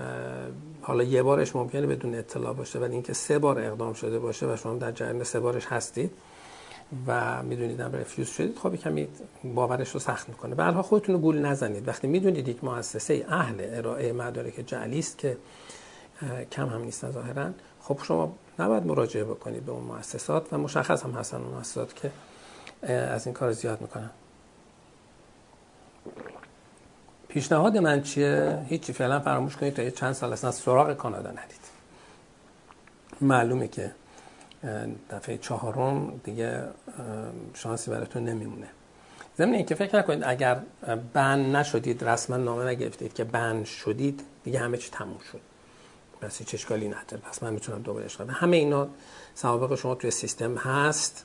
حالا 0.86 1.04
یه 1.04 1.22
بارش 1.22 1.56
ممکنه 1.56 1.86
بدون 1.86 2.14
اطلاع 2.14 2.52
باشه 2.52 2.78
ولی 2.78 2.92
اینکه 2.92 3.12
سه 3.12 3.38
بار 3.38 3.58
اقدام 3.58 3.92
شده 3.92 4.18
باشه 4.18 4.46
و 4.46 4.56
شما 4.56 4.74
در 4.74 4.92
جریان 4.92 5.24
سه 5.24 5.40
بارش 5.40 5.66
هستید 5.66 6.10
و 7.06 7.42
می‌دونید 7.42 7.80
هم 7.80 7.92
رفیوز 7.92 8.28
شدید 8.28 8.58
خب 8.58 8.76
کمی 8.76 9.08
باورش 9.44 9.90
رو 9.90 10.00
سخت 10.00 10.28
می‌کنه. 10.28 10.54
به 10.54 10.82
خودتون 10.82 11.14
رو 11.14 11.20
گول 11.20 11.38
نزنید. 11.38 11.88
وقتی 11.88 12.06
می‌دونید 12.06 12.48
یک 12.48 12.64
مؤسسه 12.64 13.26
اهل 13.28 13.54
ارائه 13.60 14.12
مدارک 14.12 14.64
جعلی 14.66 14.98
است 14.98 15.18
که 15.18 15.36
کم 16.52 16.68
هم 16.68 16.82
نیست 16.82 17.10
ظاهرا 17.10 17.50
خب 17.82 17.98
شما 18.02 18.32
نباید 18.58 18.86
مراجعه 18.86 19.24
بکنید 19.24 19.66
به 19.66 19.72
اون 19.72 19.84
مؤسسات 19.84 20.52
و 20.52 20.58
مشخص 20.58 21.02
هم 21.02 21.10
هستن 21.10 21.36
اون 21.36 21.54
مؤسسات 21.54 21.96
که 21.96 22.10
از 22.92 23.26
این 23.26 23.34
کار 23.34 23.52
زیاد 23.52 23.80
می‌کنن. 23.80 24.10
پیشنهاد 27.34 27.78
من 27.78 28.02
چیه؟ 28.02 28.58
هیچی 28.68 28.92
فعلا 28.92 29.20
فراموش 29.20 29.56
کنید 29.56 29.74
تا 29.74 29.90
چند 29.90 30.12
سال 30.12 30.32
اصلا 30.32 30.50
سراغ 30.50 30.96
کانادا 30.96 31.30
ندید. 31.30 31.60
معلومه 33.20 33.68
که 33.68 33.90
دفعه 35.10 35.38
چهارم 35.38 36.20
دیگه 36.24 36.62
شانسی 37.54 37.90
براتون 37.90 38.24
نمیمونه. 38.24 38.66
ضمن 39.38 39.54
اینکه 39.54 39.74
فکر 39.74 39.98
نکنید 39.98 40.24
اگر 40.26 40.60
بن 41.12 41.56
نشدید 41.56 42.04
رسما 42.04 42.36
نامه 42.36 42.64
نگرفتید 42.64 43.14
که 43.14 43.24
بن 43.24 43.64
شدید 43.64 44.22
دیگه 44.44 44.58
همه 44.58 44.76
چی 44.76 44.90
تموم 44.90 45.18
شد. 45.32 45.40
پس 46.20 46.38
هیچ 46.38 46.54
اشکالی 46.54 46.88
نداره. 46.88 47.22
پس 47.30 47.42
من 47.42 47.52
می‌تونم 47.52 47.82
دوباره 47.82 48.04
اشکال 48.04 48.30
همه 48.30 48.56
اینا 48.56 48.88
سوابق 49.34 49.74
شما 49.74 49.94
توی 49.94 50.10
سیستم 50.10 50.56
هست 50.56 51.24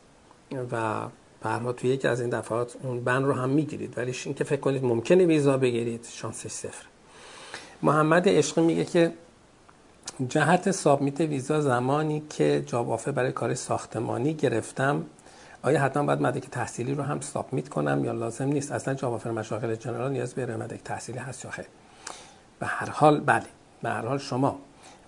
و 0.72 1.06
برها 1.42 1.74
توی 1.74 1.90
یکی 1.90 2.08
از 2.08 2.22
این 2.22 2.30
دفعات 2.30 2.76
اون 2.84 3.04
بن 3.04 3.24
رو 3.24 3.34
هم 3.34 3.50
می‌گیرید. 3.50 3.98
ولی 3.98 4.16
این 4.26 4.36
که 4.36 4.44
فکر 4.44 4.60
کنید 4.60 4.84
ممکنه 4.84 5.26
ویزا 5.26 5.58
بگیرید 5.58 6.08
شانسش 6.12 6.52
صفر. 6.52 6.86
محمد 7.82 8.30
عشقی 8.30 8.62
میگه 8.62 8.86
که 8.86 9.14
جهت 10.28 10.72
سابمیت 10.72 11.22
ویزا 11.22 11.62
زمانی 11.62 12.24
که 12.30 12.64
جاب 12.66 13.12
برای 13.12 13.32
کار 13.32 13.54
ساختمانی 13.54 14.34
گرفتم 14.34 15.06
آیا 15.64 15.82
حتما 15.82 16.04
باید 16.04 16.22
مدرک 16.22 16.50
تحصیلی 16.50 16.94
رو 16.94 17.04
هم 17.04 17.22
سابمیت 17.22 17.70
کنم 17.70 18.06
یا 18.06 18.12
لازم 18.12 18.46
نیست؟ 18.46 18.72
اصلا 18.72 18.94
جاب 18.94 19.14
آفر 19.14 19.32
مشاغل 19.32 19.76
جنرال 19.76 20.12
نیاز 20.12 20.34
به 20.34 20.58
مدرک 20.58 20.84
تحصیلی 20.84 21.20
هست 21.20 21.46
یا 21.46 21.52
خیر؟ 21.52 21.66
به 22.60 22.66
هر 22.66 22.90
حال 22.90 23.20
بله. 23.20 23.46
به 23.82 23.90
هر 23.90 24.06
حال 24.06 24.18
شما 24.18 24.60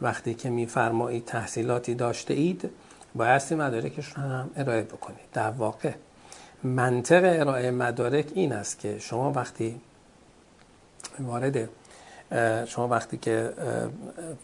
وقتی 0.01 0.33
که 0.33 0.49
میفرمایید 0.49 1.25
تحصیلاتی 1.25 1.95
داشته 1.95 2.33
اید 2.33 2.69
باید 3.15 3.53
مدارکش 3.53 4.07
رو 4.07 4.23
هم 4.23 4.49
ارائه 4.55 4.83
بکنید. 4.83 5.19
در 5.33 5.51
واقع 5.51 5.91
منطق 6.63 7.39
ارائه 7.41 7.71
مدارک 7.71 8.25
این 8.33 8.53
است 8.53 8.79
که 8.79 8.99
شما 8.99 9.31
وقتی 9.31 9.81
وارد 11.19 11.69
شما 12.65 12.87
وقتی 12.87 13.17
که 13.17 13.53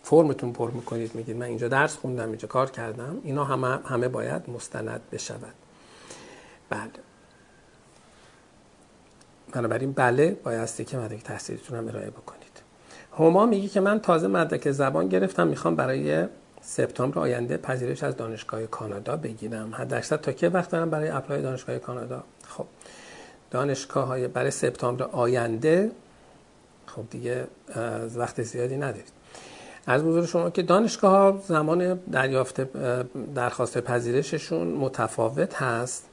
فرمتون 0.04 0.54
پر 0.54 0.72
می‌کنید 0.72 1.16
میگید 1.16 1.36
من 1.36 1.46
اینجا 1.46 1.68
درس 1.68 1.98
خوندم 1.98 2.28
اینجا 2.30 2.48
کار 2.48 2.72
کردم 2.72 3.18
اینا 3.24 3.44
همه, 3.44 3.80
همه 3.86 4.08
باید 4.08 4.50
مستند 4.50 5.02
بشود. 5.12 5.54
بله. 6.70 6.90
بنابراین 9.52 9.92
بله 9.92 10.38
بایستی 10.44 10.86
که 10.86 10.98
مدرک 10.98 11.24
تحصیلیتون 11.24 11.78
هم 11.78 11.88
ارائه 11.88 12.10
بکنید. 12.10 12.62
هما 13.18 13.46
میگه 13.46 13.68
که 13.68 13.80
من 13.80 14.00
تازه 14.00 14.28
مدرک 14.28 14.72
زبان 14.72 15.08
گرفتم 15.08 15.48
می‌خوام 15.48 15.76
برای 15.76 16.28
سپتامبر 16.68 17.20
آینده 17.20 17.58
پذیرش 17.58 18.04
از 18.04 18.16
دانشگاه 18.16 18.66
کانادا 18.66 19.18
بگیرم. 19.18 19.76
حد 19.76 20.00
تا 20.00 20.32
که 20.32 20.50
وقت 20.50 20.72
دارم 20.72 20.90
برای 20.90 21.10
اپلای 21.10 21.42
دانشگاه 21.42 21.80
کانادا؟ 21.80 22.24
خب 22.48 22.66
دانشگاه 23.52 24.08
های 24.08 24.28
برای 24.28 24.52
سپتامبر 24.52 25.06
آینده 25.06 25.92
خب 26.86 27.04
دیگه 27.10 27.48
وقت 28.16 28.44
زیادی 28.44 28.78
ندارید. 28.78 29.12
از 29.86 30.04
بزرگ 30.04 30.26
شما 30.26 30.50
که 30.50 30.62
دانشگاه 30.62 31.12
ها 31.12 31.42
زمان 31.48 32.00
دریافت 32.12 32.62
درخواست 33.36 33.78
پذیرششون 33.78 34.68
متفاوت 34.68 35.62
هست. 35.62 36.06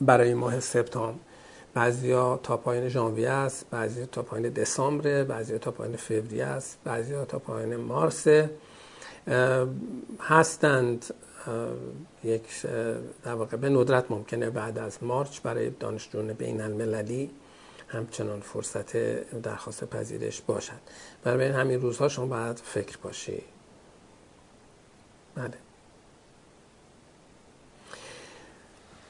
برای 0.00 0.34
ماه 0.34 0.60
سپتامبر 0.60 1.18
بعضیا 1.74 2.40
تا 2.42 2.56
پایین 2.56 2.88
ژانویه 2.88 3.30
است 3.30 3.66
بعضی 3.70 4.06
تا 4.06 4.22
پایین 4.22 4.48
دسامبر 4.48 5.24
بعضی 5.24 5.58
تا 5.58 5.70
پایین 5.70 5.96
فوریه 5.96 6.44
است 6.44 6.78
بعضی 6.84 7.14
تا 7.28 7.38
پایین 7.38 7.76
مارس. 7.76 8.26
هستند 10.20 11.14
یک 12.24 12.62
در 13.24 13.34
واقع 13.34 13.56
به 13.56 13.68
ندرت 13.68 14.10
ممکنه 14.10 14.50
بعد 14.50 14.78
از 14.78 14.98
مارچ 15.02 15.40
برای 15.40 15.70
دانشجویان 15.70 16.32
بین 16.32 16.60
المللی 16.60 17.30
همچنان 17.88 18.40
فرصت 18.40 18.96
درخواست 19.40 19.84
پذیرش 19.84 20.40
باشد. 20.40 20.72
برای 21.24 21.48
همین 21.48 21.80
روزها 21.80 22.08
شما 22.08 22.26
باید 22.26 22.58
فکر 22.58 22.98
باشی. 23.02 23.42
بله. 25.34 25.54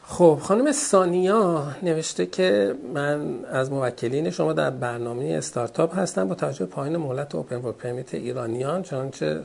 خب 0.09 0.39
خانم 0.43 0.73
سانیا 0.73 1.67
نوشته 1.83 2.27
که 2.27 2.75
من 2.95 3.45
از 3.45 3.73
موکلین 3.73 4.31
شما 4.31 4.53
در 4.53 4.71
برنامه 4.71 5.25
استارتاپ 5.25 5.99
هستم 5.99 6.29
با 6.29 6.35
توجه 6.35 6.67
پایین 6.67 6.97
مهلت 6.97 7.35
اوپن 7.35 7.57
ورک 7.57 7.77
پرمیت 7.77 8.15
ایرانیان 8.15 8.83
چنانچه 8.83 9.43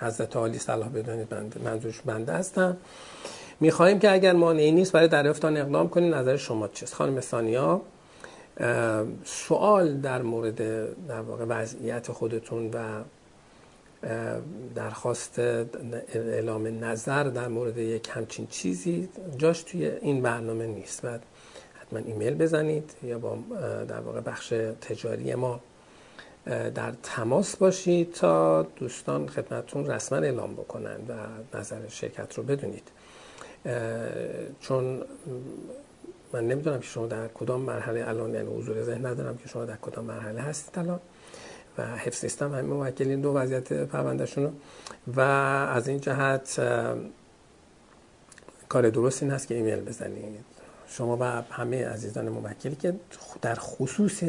حضرت 0.00 0.36
عالی 0.36 0.58
صلاح 0.58 0.88
بدانید 0.88 1.28
بنده 1.28 1.60
منظورش 1.64 2.00
بنده 2.00 2.32
هستم. 2.32 2.76
می‌خواهیم 3.60 3.98
که 3.98 4.12
اگر 4.12 4.32
مانعی 4.32 4.72
نیست 4.72 4.92
برای 4.92 5.08
دریافت 5.08 5.44
آن 5.44 5.56
اقدام 5.56 5.88
کنید 5.88 6.14
نظر 6.14 6.36
شما 6.36 6.68
چیست؟ 6.68 6.94
خانم 6.94 7.20
سانیا 7.20 7.80
سوال 9.24 9.96
در 9.96 10.22
مورد 10.22 10.56
در 11.08 11.20
واقع 11.20 11.44
وضعیت 11.48 12.12
خودتون 12.12 12.70
و 12.70 12.78
درخواست 14.74 15.38
اعلام 16.14 16.84
نظر 16.84 17.24
در 17.24 17.48
مورد 17.48 17.78
یک 17.78 18.08
همچین 18.12 18.46
چیزی 18.46 19.08
جاش 19.38 19.62
توی 19.62 19.86
این 19.86 20.22
برنامه 20.22 20.66
نیست. 20.66 21.04
و 21.04 21.18
حتما 21.80 21.98
ایمیل 21.98 22.34
بزنید 22.34 22.90
یا 23.02 23.18
با 23.18 23.38
در 23.88 24.00
واقع 24.00 24.20
بخش 24.20 24.48
تجاری 24.80 25.34
ما 25.34 25.60
در 26.46 26.92
تماس 27.02 27.56
باشید 27.56 28.12
تا 28.12 28.62
دوستان 28.62 29.28
خدمتون 29.28 29.86
رسما 29.86 30.18
اعلام 30.18 30.54
بکنند 30.54 31.10
و 31.10 31.58
نظر 31.58 31.88
شرکت 31.88 32.34
رو 32.34 32.42
بدونید. 32.42 32.88
چون 34.60 35.02
من 36.32 36.46
نمی‌دونم 36.48 36.80
که 36.80 36.86
شما 36.86 37.06
در 37.06 37.28
کدام 37.28 37.60
مرحله 37.60 38.08
الان 38.08 38.34
یعنی 38.34 38.56
حضور 38.56 38.82
ذهن 38.82 39.06
ندارم 39.06 39.36
که 39.36 39.48
شما 39.48 39.64
در 39.64 39.76
کدام 39.76 40.04
مرحله 40.04 40.40
هستید 40.40 40.78
الان 40.78 41.00
و 41.78 41.96
حفظ 41.96 42.18
سیستم 42.18 42.54
همین 42.54 42.70
موکلین 42.70 43.20
دو 43.20 43.32
وضعیت 43.32 43.72
پروندهشون 43.72 44.52
و 45.16 45.20
از 45.20 45.88
این 45.88 46.00
جهت 46.00 46.60
کار 48.68 48.90
درست 48.90 49.22
این 49.22 49.32
هست 49.32 49.48
که 49.48 49.54
ایمیل 49.54 49.80
بزنید. 49.80 50.44
شما 50.88 51.16
و 51.20 51.22
همه 51.50 51.86
عزیزان 51.86 52.28
موکلی 52.28 52.76
که 52.76 52.94
در 53.42 53.54
خصوص 53.54 54.22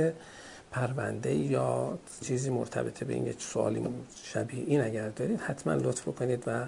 پرونده 0.71 1.33
یا 1.33 1.97
چیزی 2.21 2.49
مرتبط 2.49 3.03
به 3.03 3.13
این 3.13 3.33
سوالی 3.37 3.87
شبیه 4.23 4.63
این 4.67 4.81
اگر 4.81 5.09
دارید 5.09 5.39
حتما 5.39 5.73
لطف 5.73 6.05
کنید 6.05 6.43
و 6.47 6.65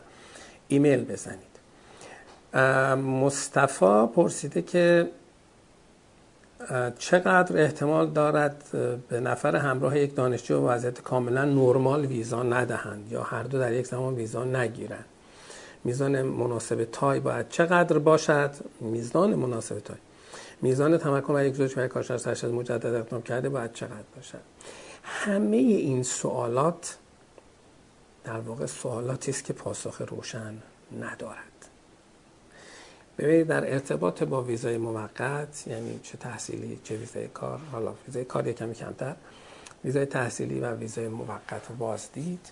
ایمیل 0.68 1.04
بزنید. 1.04 1.54
مصطفی 2.98 4.08
پرسیده 4.16 4.62
که 4.62 5.10
چقدر 7.00 7.64
احتمال 7.64 8.10
دارد 8.10 8.64
به 9.10 9.20
نفر 9.20 9.56
همراه 9.56 10.00
یک 10.00 10.16
دانشجو 10.16 10.68
وضعیت 10.68 11.02
کاملا 11.02 11.46
نرمال 11.46 12.06
ویزا 12.06 12.44
ندهند 12.44 13.12
یا 13.12 13.24
هر 13.24 13.44
دو 13.44 13.60
در 13.60 13.74
یک 13.74 13.88
زمان 13.88 14.16
ویزا 14.16 14.44
نگیرند؟ 14.44 15.06
میزان 15.84 16.22
مناسب 16.22 16.84
تای 16.84 17.20
باید 17.20 17.50
چقدر 17.50 17.98
باشد؟ 17.98 18.52
میزان 18.82 19.36
مناسب 19.36 19.80
تای. 19.80 19.98
میزان 20.64 20.98
تمکن 20.98 21.36
و 21.36 21.46
یک 21.46 21.54
زوج 21.54 21.76
برای 21.76 21.88
کارشناس 21.88 22.24
سرشد 22.24 22.52
مجدد 22.52 22.86
اقدام 22.86 23.22
کرده 23.22 23.50
باید 23.50 23.74
چقدر 23.74 24.04
باشد؟ 24.16 24.42
همه 25.04 25.58
این 25.58 26.04
سوالات 26.04 26.98
در 28.24 28.40
واقع 28.40 28.66
سوالاتی 28.66 29.32
است 29.32 29.44
که 29.44 29.54
پاسخ 29.54 30.02
روشن 30.02 30.54
ندارد. 31.00 31.44
ببینید 33.18 33.48
در 33.48 33.74
ارتباط 33.74 34.24
با 34.24 34.42
ویزای 34.42 34.78
موقت 34.78 35.68
یعنی 35.68 36.00
چه 36.04 36.18
تحصیلی 36.18 36.80
چه 36.84 36.96
ویزای 36.96 37.28
کار 37.28 37.60
حالا 37.72 37.94
ویزای 38.08 38.26
کار 38.26 38.48
یکمی 38.48 38.76
کمتر 38.76 39.16
ویزای 39.86 40.06
تحصیلی 40.06 40.60
و 40.60 40.76
ویزای 40.76 41.08
موقت 41.08 41.70
رو 41.70 41.76
بازدید 41.76 42.52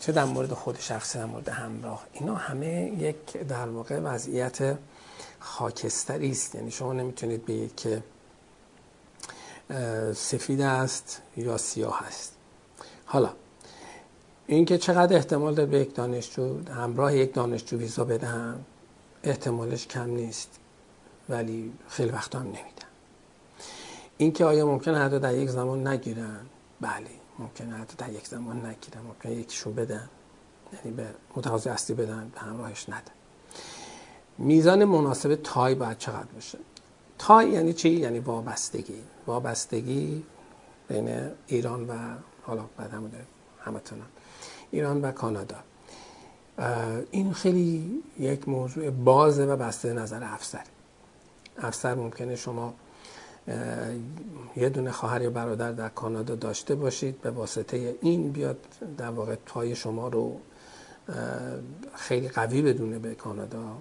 چه 0.00 0.12
در 0.12 0.24
مورد 0.24 0.52
خود 0.52 0.80
شخصی 0.80 1.18
در 1.18 1.24
مورد 1.24 1.48
همراه 1.48 2.06
اینا 2.12 2.34
همه 2.34 2.92
یک 2.98 3.36
در 3.36 3.68
واقع 3.68 3.98
وضعیت 3.98 4.76
خاکستری 5.44 6.30
است. 6.30 6.54
یعنی 6.54 6.70
شما 6.70 6.92
نمی‌تونید 6.92 7.46
بگید 7.46 7.76
که 7.76 8.02
سفید 10.14 10.60
است 10.60 11.22
یا 11.36 11.56
سیاه 11.56 12.02
است. 12.02 12.32
حالا 13.04 13.30
اینکه 14.46 14.78
چقدر 14.78 15.16
احتمال 15.16 15.54
داره 15.54 15.68
به 15.68 15.78
یک 15.78 15.94
دانشجو 15.94 16.68
همراه 16.68 17.16
یک 17.16 17.34
دانشجو 17.34 17.76
ویزا 17.76 18.04
بدهم 18.04 18.64
احتمالش 19.22 19.86
کم 19.86 20.10
نیست 20.10 20.48
ولی 21.28 21.72
خیلی 21.88 22.10
وقت 22.10 22.34
هم 22.34 22.42
نمیدن 22.42 22.88
اینکه 24.18 24.44
آیا 24.44 24.66
ممکن 24.66 25.08
دو 25.08 25.18
در 25.18 25.34
یک 25.34 25.50
زمان 25.50 25.86
نگیرن؟ 25.86 26.40
بله 26.80 27.10
ممکن 27.38 27.64
دو 27.64 27.94
در 27.98 28.12
یک 28.12 28.26
زمان 28.26 28.56
نگیرن 28.56 29.00
ممکن 29.06 29.30
یکیشون 29.30 29.74
بدن 29.74 30.08
یعنی 30.72 30.96
به 30.96 31.06
متقاضی 31.36 31.68
اصلی 31.68 31.96
بدن 31.96 32.30
به 32.34 32.40
همراهش 32.40 32.88
ندن. 32.88 33.12
میزان 34.38 34.84
مناسب 34.84 35.34
تای 35.34 35.74
باید 35.74 35.98
چقدر 35.98 36.28
باشه؟ 36.34 36.58
تای 37.18 37.50
یعنی 37.50 37.72
چی؟ 37.72 37.90
یعنی 37.90 38.18
وابستگی. 38.18 39.02
وابستگی 39.26 40.24
بین 40.88 41.30
ایران 41.46 41.86
و 41.86 41.92
حالا 42.42 42.64
بعد 42.76 42.90
همتون 43.60 43.98
ایران 44.70 45.02
و 45.02 45.12
کانادا. 45.12 45.56
این 47.10 47.32
خیلی 47.32 48.02
یک 48.18 48.48
موضوع 48.48 48.90
بازه 48.90 49.46
و 49.46 49.56
بسته 49.56 49.92
نظر 49.92 50.24
افسر. 50.24 50.64
افسر 51.58 51.94
ممکنه 51.94 52.36
شما 52.36 52.74
یه 54.56 54.68
دونه 54.68 54.90
خواهر 54.90 55.22
یا 55.22 55.30
برادر 55.30 55.72
در 55.72 55.88
کانادا 55.88 56.34
داشته 56.34 56.74
باشید 56.74 57.20
به 57.20 57.30
واسطه 57.30 57.96
این 58.00 58.32
بیاد 58.32 58.58
در 58.98 59.10
واقع 59.10 59.34
پای 59.34 59.76
شما 59.76 60.08
رو 60.08 60.40
خیلی 61.94 62.28
قوی 62.28 62.62
بدونه 62.62 62.98
به 62.98 63.14
کانادا. 63.14 63.78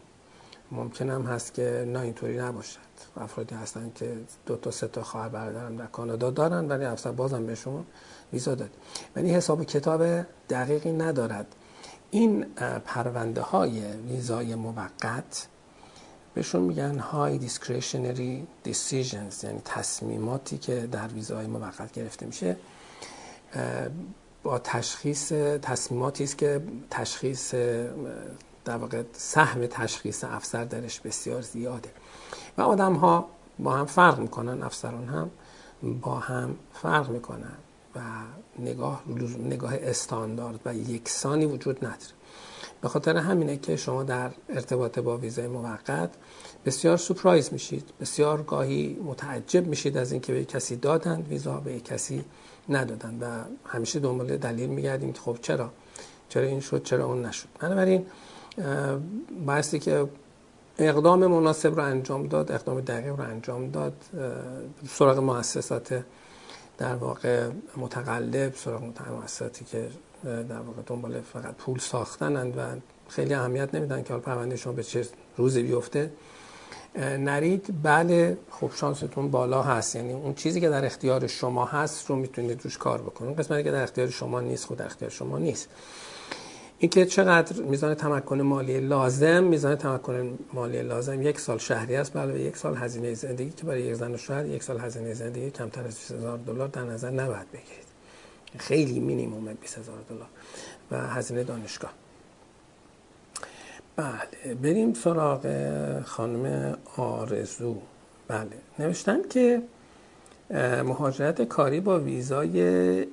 ممکن 0.71 1.09
هم 1.09 1.21
هست 1.21 1.53
که 1.53 1.85
نه 1.87 1.99
اینطوری 1.99 2.37
نباشد. 2.37 2.79
افرادی 3.17 3.55
هستن 3.55 3.91
که 3.95 4.17
دو 4.45 4.55
تا 4.55 4.71
سه 4.71 4.87
تا 4.87 5.03
خواهر 5.03 5.29
برادرم 5.29 5.75
در 5.75 5.85
کانادا 5.85 6.31
دارن 6.31 6.67
ولی 6.67 6.85
افسر 6.85 7.11
بازم 7.11 7.45
بهشون 7.45 7.85
ویزا 8.33 8.55
داد 8.55 8.69
ولی 9.15 9.33
حساب 9.33 9.63
کتاب 9.63 10.25
دقیقی 10.49 10.91
ندارد. 10.91 11.55
این 12.11 12.45
پرونده 12.85 13.41
های 13.41 13.81
ویزای 13.93 14.55
موقت 14.55 15.47
بهشون 16.33 16.61
میگن 16.61 16.99
های 16.99 17.49
discretionary 17.49 18.67
decisions 18.69 19.43
یعنی 19.43 19.61
تصمیماتی 19.65 20.57
که 20.57 20.87
در 20.91 21.07
ویزای 21.07 21.47
موقت 21.47 21.91
گرفته 21.91 22.25
میشه. 22.25 22.55
با 24.43 24.59
تشخیص 24.59 25.31
تصمیماتی 25.61 26.23
است 26.23 26.37
که 26.37 26.61
تشخیص 26.89 27.55
در 28.65 28.77
واقع 28.77 29.03
سهم 29.13 29.65
تشخیص 29.65 30.23
افسر 30.23 30.65
درش 30.65 30.99
بسیار 30.99 31.41
زیاده. 31.41 31.89
و 32.57 32.61
آدم 32.61 32.93
ها 32.93 33.29
با 33.59 33.71
هم 33.71 33.85
فرق 33.85 34.19
می‌کنن 34.19 34.63
افسران 34.63 35.07
هم 35.07 35.31
با 36.01 36.15
هم 36.15 36.55
فرق 36.73 37.09
می‌کنن 37.09 37.57
و 37.95 37.99
نگاه 38.59 39.03
نگاه 39.39 39.73
استاندارد 39.75 40.59
و 40.65 40.73
یکسانی 40.73 41.45
وجود 41.45 41.77
نداره. 41.77 42.13
به 42.81 42.89
خاطر 42.89 43.17
همینه 43.17 43.57
که 43.57 43.75
شما 43.75 44.03
در 44.03 44.31
ارتباط 44.49 44.99
با 44.99 45.17
ویزای 45.17 45.47
موقت 45.47 46.09
بسیار 46.65 46.97
سپرایز 46.97 47.53
میشید. 47.53 47.89
بسیار 48.01 48.41
گاهی 48.41 48.99
متعجب 49.05 49.67
میشید 49.67 49.97
از 49.97 50.11
اینکه 50.11 50.33
به 50.33 50.45
کسی 50.45 50.75
دادند 50.75 51.27
ویزا 51.27 51.57
به 51.57 51.79
کسی 51.79 52.25
ندادن. 52.69 53.19
و 53.21 53.43
همیشه 53.65 53.99
دنبال 53.99 54.37
دلیل 54.37 54.69
میگردیم 54.69 55.13
خب 55.13 55.37
چرا؟ 55.41 55.69
چرا 56.29 56.43
این 56.43 56.59
شد؟ 56.59 56.83
چرا 56.83 57.05
اون 57.05 57.25
نشد؟ 57.25 57.47
بنابراین 57.59 58.05
بایستی 59.45 59.79
که 59.79 60.07
اقدام 60.77 61.27
مناسب 61.27 61.75
رو 61.75 61.83
انجام 61.83 62.27
داد 62.27 62.51
اقدام 62.51 62.81
دقیق 62.81 63.15
رو 63.15 63.21
انجام 63.21 63.69
داد 63.69 63.93
سراغ 64.89 65.17
مؤسسات 65.17 66.03
در 66.77 66.95
واقع 66.95 67.49
متقلب 67.77 68.55
سراغ 68.55 68.83
مؤسساتی 69.21 69.65
که 69.65 69.89
در 70.23 70.59
واقع 70.59 70.81
دنبال 70.85 71.21
فقط 71.21 71.55
پول 71.55 71.79
ساختنند 71.79 72.57
و 72.57 72.61
خیلی 73.07 73.33
اهمیت 73.33 73.75
نمیدن 73.75 74.03
که 74.03 74.13
حال 74.13 74.21
پرونده 74.21 74.55
شما 74.55 74.73
به 74.73 74.83
چه 74.83 75.05
روزی 75.37 75.63
بیفته. 75.63 76.11
نرید 76.95 77.83
بله 77.83 78.37
خب 78.49 78.71
شانستون 78.75 79.31
بالا 79.31 79.61
هست. 79.61 79.95
یعنی 79.95 80.13
اون 80.13 80.33
چیزی 80.33 80.61
که 80.61 80.69
در 80.69 80.85
اختیار 80.85 81.27
شما 81.27 81.65
هست 81.65 82.09
رو 82.09 82.15
می‌تونید 82.15 82.63
روش 82.63 82.77
کار 82.77 83.01
بکنید. 83.01 83.39
قسمتی 83.39 83.63
که 83.63 83.71
در 83.71 83.83
اختیار 83.83 84.09
شما 84.09 84.41
نیست 84.41 84.65
خود 84.65 84.77
در 84.77 84.85
اختیار 84.85 85.11
شما 85.11 85.37
نیست. 85.37 85.69
اینکه 86.83 87.05
چقدر 87.05 87.61
میزان 87.61 87.93
تمکن 87.93 88.41
مالی 88.41 88.79
لازم 88.79 89.43
میزان 89.43 89.75
تمکن 89.75 90.39
مالی 90.53 90.81
لازم 90.81 91.21
یک 91.21 91.39
سال 91.39 91.57
شهری 91.57 91.95
است. 91.95 92.13
بله 92.13 92.39
یک 92.39 92.57
سال 92.57 92.77
هزینه 92.77 93.13
زندگی 93.13 93.49
که 93.49 93.63
برای 93.63 93.81
یک 93.81 93.93
زن 93.93 94.13
و 94.13 94.17
شوهر 94.17 94.45
یک 94.45 94.63
سال 94.63 94.79
هزینه 94.79 95.13
زندگی 95.13 95.51
کمتر 95.51 95.83
از 95.83 95.95
20000 95.95 96.37
دلار 96.37 96.67
در 96.67 96.83
نظر 96.83 97.09
نباید 97.09 97.51
بگیرید. 97.51 97.85
خیلی 98.57 98.99
مینیمم 98.99 99.53
20000 99.53 99.95
دلار 100.09 100.27
و 100.91 101.07
هزینه 101.07 101.43
دانشگاه. 101.43 101.93
بله 103.95 104.55
بریم 104.55 104.93
سراغ 104.93 105.47
خانم 106.03 106.77
آرزو. 106.97 107.75
بله 108.27 108.47
نوشتن 108.79 109.27
که 109.29 109.61
مهاجرت 110.85 111.41
کاری 111.41 111.79
با 111.79 111.99
ویزای 111.99 112.61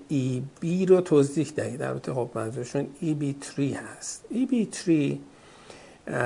ای 0.08 0.42
بی 0.60 0.86
رو 0.86 1.00
توضیح 1.00 1.52
دهید. 1.56 1.80
در 1.80 1.98
خب 1.98 2.30
منظورشون 2.34 2.86
ای 3.00 3.14
بی 3.14 3.36
3 3.40 3.62
هست. 3.62 4.24
ای 4.30 4.46
بی 4.46 4.68
3 4.72 5.18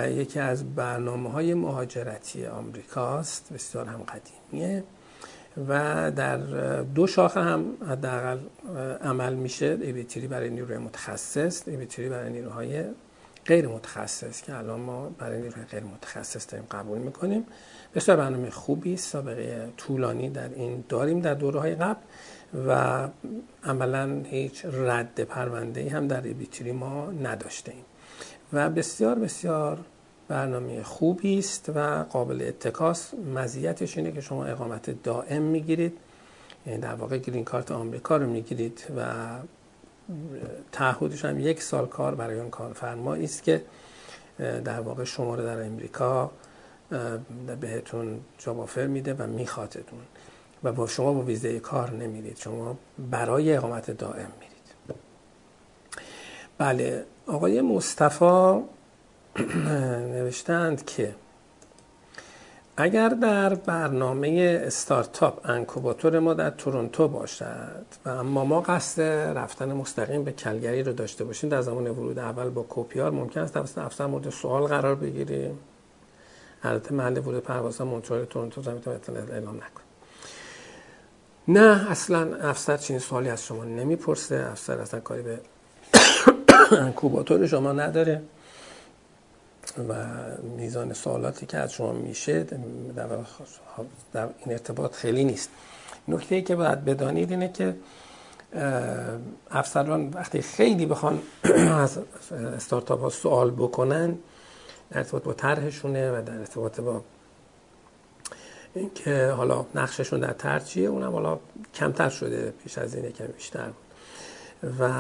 یکی 0.09 0.41
از 0.41 0.75
برنامه 0.75 1.31
های 1.31 1.55
مهاجرتی 1.55 2.47
آمریکاست 2.47 3.53
بسیار 3.53 3.87
هم 3.87 4.03
قدیمیه 4.03 4.85
و 5.69 6.11
در 6.17 6.37
دو 6.83 7.07
شاخه 7.07 7.41
هم 7.41 7.65
حداقل 7.89 8.39
عمل 9.03 9.35
میشه. 9.35 9.79
ایبیتری 9.81 10.27
برای 10.27 10.51
نیروی 10.51 10.79
متخصص 10.79 11.69
ایبیتری 11.69 12.09
برای 12.09 12.31
نیروهای 12.31 12.85
غیر 13.47 13.69
متخصص 13.69 14.43
که 14.43 14.57
الان 14.57 14.81
ما 14.81 15.09
برای 15.09 15.41
نیروهای 15.41 15.65
غیر 15.65 15.83
متخصص 15.83 16.53
داریم 16.53 16.67
قبول 16.71 16.99
می‌کنیم. 16.99 17.47
بسیار 17.95 18.17
برنامه 18.17 18.51
خوبی 18.51 18.97
سابقه 18.97 19.69
طولانی 19.77 20.31
در 20.31 20.49
این 20.49 20.85
داریم 20.89 21.21
در 21.21 21.35
دوره 21.35 21.61
های 21.61 21.75
قبل 21.75 22.01
و 22.69 23.09
عملا 23.65 24.23
هیچ 24.25 24.65
رد 24.65 25.21
پرونده 25.21 25.91
هم 25.91 26.09
در 26.09 26.23
ایبیتری 26.23 26.73
ما 26.73 27.11
نداشته 27.11 27.73
ایم. 27.73 27.85
و 28.53 28.71
بسیار 28.71 29.19
بسیار 29.19 29.79
برنامه 30.29 30.83
خوبی 30.83 31.39
است 31.39 31.73
و 31.75 32.03
قابل 32.03 32.43
اتکاس 32.43 33.15
مزیتش 33.35 33.99
اینه 33.99 34.13
که 34.13 34.21
شما 34.21 34.45
اقامت 34.45 35.03
دائم 35.03 35.43
می‌گیرید. 35.43 35.99
یعنی 36.67 36.81
در 36.81 36.95
واقع 36.95 37.19
گرین 37.19 37.45
کارت 37.45 37.73
آمریکا 37.73 38.17
رو 38.17 38.27
می‌گیرید 38.27 38.85
و 38.97 39.05
تعهدش 40.73 41.25
هم 41.25 41.41
یک 41.41 41.63
سال 41.63 41.87
کار 41.87 42.15
برای 42.15 42.41
اون 42.41 42.51
کارفرمایی 42.51 43.25
است 43.25 43.43
که 43.43 43.65
در 44.39 44.81
واقع 44.81 45.05
شما 45.05 45.35
رو 45.35 45.43
در 45.43 45.67
امریکا 45.67 46.31
بهتون 47.61 48.21
جاب 48.39 48.61
آفر 48.61 48.87
میده 48.87 49.15
و 49.15 49.27
میخوادتون. 49.27 49.99
و 50.65 50.73
با 50.73 50.87
شما 50.87 51.13
با 51.13 51.23
ویزه 51.23 51.61
کار 51.61 51.91
نمیرید 51.91 52.39
شما 52.39 52.79
برای 53.11 53.57
اقامت 53.57 53.91
دائم 53.91 54.33
میرید. 54.41 54.99
بله 56.59 57.05
آقای 57.27 57.61
مصطفی 57.61 58.61
نوشتند 60.15 60.85
که 60.85 61.15
اگر 62.77 63.09
در 63.09 63.55
برنامه 63.55 64.61
استارتاپ 64.67 65.51
انکوباتور 65.51 66.19
ما 66.19 66.35
در 66.35 66.51
تورنتو 66.51 67.09
باشد 67.09 67.85
و 68.05 68.09
اما 68.09 68.45
ما 68.45 68.61
قصد 68.61 69.03
رفتن 69.39 69.73
مستقیم 69.73 70.25
به 70.25 70.33
کلگری 70.33 70.83
رو 70.83 70.93
داشته 70.93 71.25
باشیم 71.25 71.51
در 71.51 71.61
زمان 71.61 71.87
ورود 71.87 72.19
اول 72.19 72.51
با 72.51 72.63
کوپیار 72.63 73.11
ممکن 73.11 73.41
است 73.41 73.55
توسط 73.55 73.79
افسر 73.79 74.07
مورد 74.07 74.31
سوال 74.31 74.67
قرار 74.67 74.95
بگیریم. 74.95 75.59
البته 76.63 76.95
محل 76.95 77.19
ورود 77.19 77.43
پرواز 77.43 77.81
مونترال 77.81 78.25
تورنتو 78.25 78.63
زمین 78.63 78.81
اعلام 79.33 79.57
نکن 79.57 79.83
نه 81.49 81.91
اصلا 81.91 82.37
افسر 82.37 82.77
چنین 82.77 83.01
سوالی 83.01 83.31
از 83.31 83.45
شما 83.45 83.65
نمی‌پرسه. 83.65 84.49
افسر 84.53 84.79
اصلا 84.79 85.01
کاری 85.01 85.23
به 85.23 85.41
انکوباتور 86.85 87.47
شما 87.47 87.73
نداره. 87.73 88.23
و 89.89 89.95
میزان 90.57 90.93
سوالاتی 90.93 91.47
که 91.47 91.59
از 91.59 91.73
شما 91.73 91.93
میشه 91.93 92.45
در, 92.95 94.29
این 94.39 94.53
ارتباط 94.53 94.95
خیلی 94.95 95.25
نیست. 95.25 95.51
نکته 96.09 96.35
ای 96.35 96.43
که 96.43 96.57
باید 96.57 96.85
بدانید 96.85 97.31
اینه 97.31 97.49
که 97.49 97.77
افسران 99.51 100.09
وقتی 100.09 100.43
خیلی 100.43 100.87
بخوان 100.87 101.19
از 101.83 101.99
استارتاپ 102.57 103.01
ها 103.01 103.11
سوال 103.11 103.51
بکنن 103.51 104.19
در 104.91 104.99
ارتباط 104.99 105.23
با 105.23 105.33
طرحشونه 105.33 106.19
و 106.19 106.23
در 106.23 106.39
ارتباط 106.39 106.81
با 106.81 107.03
اینکه 108.75 109.29
حالا 109.29 109.67
نقششون 109.75 110.21
در 110.21 110.33
طرح 110.33 110.65
چیه 110.65 110.89
اونم 110.89 111.13
حالا 111.13 111.39
کمتر 111.75 112.09
شده 112.09 112.55
پیش 112.63 112.79
از 112.79 112.95
اینه 112.95 113.13
که 113.13 113.25
بیشتر. 113.25 113.67
بود 113.67 113.85
و 114.81 114.91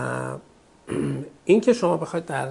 اینکه 1.45 1.73
شما 1.73 1.97
بخواید 1.97 2.27
در 2.27 2.49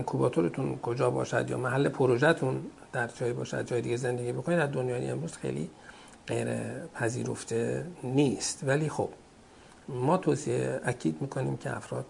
انکوباتورتون 0.00 0.78
کجا 0.82 1.10
باشد 1.10 1.50
یا 1.50 1.58
محل 1.58 1.88
پروژهتون 1.88 2.62
در 2.92 3.06
جایی 3.06 3.32
باشد 3.32 3.66
جای 3.66 3.80
دیگه 3.80 3.96
زندگی 3.96 4.32
بکنید 4.32 4.58
در 4.58 4.66
دنیای 4.66 5.10
امروز 5.10 5.32
خیلی 5.32 5.70
غیر 6.26 6.48
پذیرفته 6.94 7.86
نیست. 8.04 8.64
ولی 8.66 8.88
خب 8.88 9.08
ما 9.88 10.16
توصیه 10.16 10.80
اکید 10.84 11.22
می‌کنیم 11.22 11.56
که 11.56 11.76
افراد 11.76 12.04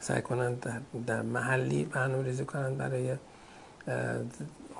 سعی 0.00 0.22
کنند 0.22 0.60
در, 0.60 0.80
در 1.06 1.22
محلی 1.22 1.84
برنامه 1.84 2.24
ریزی 2.24 2.44
کنند 2.44 2.78
برای 2.78 3.16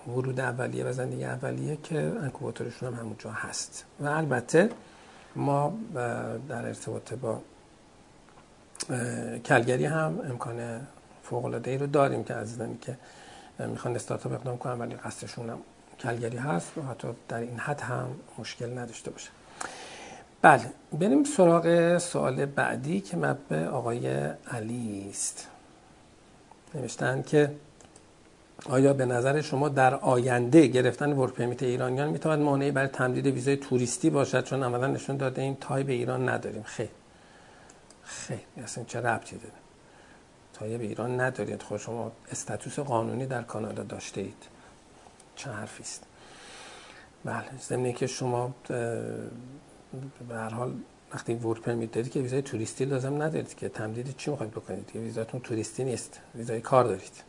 ورود 0.08 0.40
اولیه 0.40 0.84
و 0.84 0.92
زندگی 0.92 1.24
اولیه 1.24 1.78
که 1.82 2.12
انکوباتورشون 2.22 2.94
هم 2.94 3.00
همونجا 3.00 3.30
هست. 3.30 3.84
و 4.00 4.06
البته 4.06 4.70
ما 5.36 5.72
در 6.48 6.66
ارتباط 6.66 7.14
با 7.14 7.40
کلگری 9.44 9.84
هم 9.84 10.20
امکان 10.30 10.86
فوق 11.30 11.44
العاده 11.44 11.70
ای 11.70 11.78
رو 11.78 11.86
داریم 11.86 12.24
که 12.24 12.34
عزیزانی 12.34 12.78
که 12.80 12.96
می‌خوان 13.58 13.96
استارتاپ 13.96 14.32
اقدام 14.32 14.58
کنن 14.58 14.78
ولی 14.78 14.94
قصدشون 14.94 15.50
هم 15.50 15.58
کلگری 16.00 16.36
هست 16.36 16.78
و 16.78 16.82
حتی 16.82 17.08
در 17.28 17.38
این 17.38 17.58
حد 17.58 17.80
هم 17.80 18.06
مشکل 18.38 18.78
نداشته 18.78 19.10
باشه. 19.10 19.30
بله 20.42 20.66
بریم 20.92 21.24
سراغ 21.24 21.98
سوال 21.98 22.46
بعدی 22.46 23.00
که 23.00 23.16
مبه 23.16 23.68
آقای 23.68 24.30
علی 24.50 25.06
است. 25.10 25.48
نوشتن 26.74 27.22
که 27.22 27.52
آیا 28.64 28.92
به 28.92 29.06
نظر 29.06 29.40
شما 29.40 29.68
در 29.68 29.94
آینده 29.94 30.66
گرفتن 30.66 31.12
ورک 31.12 31.34
پرمیت 31.34 31.62
ایرانیان 31.62 32.08
می‌تواند 32.08 32.42
مانعی 32.42 32.70
برای 32.70 32.88
تمدید 32.88 33.26
ویزای 33.26 33.56
توریستی 33.56 34.10
باشد؟ 34.10 34.44
چون 34.44 34.62
عملا 34.62 34.86
نشون 34.86 35.16
داده 35.16 35.42
این 35.42 35.56
تای 35.60 35.82
به 35.82 35.92
ایران 35.92 36.28
نداریم. 36.28 36.62
خیر. 36.62 36.88
خیر. 38.02 38.40
اصلا 38.64 38.84
چه 38.84 39.00
ربطی 39.00 39.36
داره؟ 39.36 39.59
تایه 40.60 40.78
به 40.78 40.84
ایران 40.84 41.20
ندارید. 41.20 41.62
خود 41.62 41.80
شما 41.80 42.12
استاتوس 42.32 42.78
قانونی 42.78 43.26
در 43.26 43.42
کانادا 43.42 43.82
داشته 43.82 44.20
اید. 44.20 44.42
چه 45.36 45.50
حرفی 45.50 45.82
است؟ 45.82 46.04
بله 47.24 47.44
ضمن 47.60 47.92
که 47.92 48.06
شما 48.06 48.54
به 50.28 50.34
هر 50.34 50.48
حال 50.48 50.74
وقتی 51.14 51.34
work 51.34 51.60
permit 51.60 51.92
دارید 51.92 52.12
که 52.12 52.20
ویزای 52.20 52.42
توریستی 52.42 52.84
لازم 52.84 53.22
ندارید 53.22 53.54
که 53.54 53.68
تمدید 53.68 54.16
چی 54.16 54.30
می‌خواید 54.30 54.52
بکنید؟ 54.52 54.90
که 54.92 54.98
ویزاتون 54.98 55.40
توریستی 55.40 55.84
نیست. 55.84 56.20
ویزای 56.34 56.60
کار 56.60 56.84
دارید. 56.84 57.22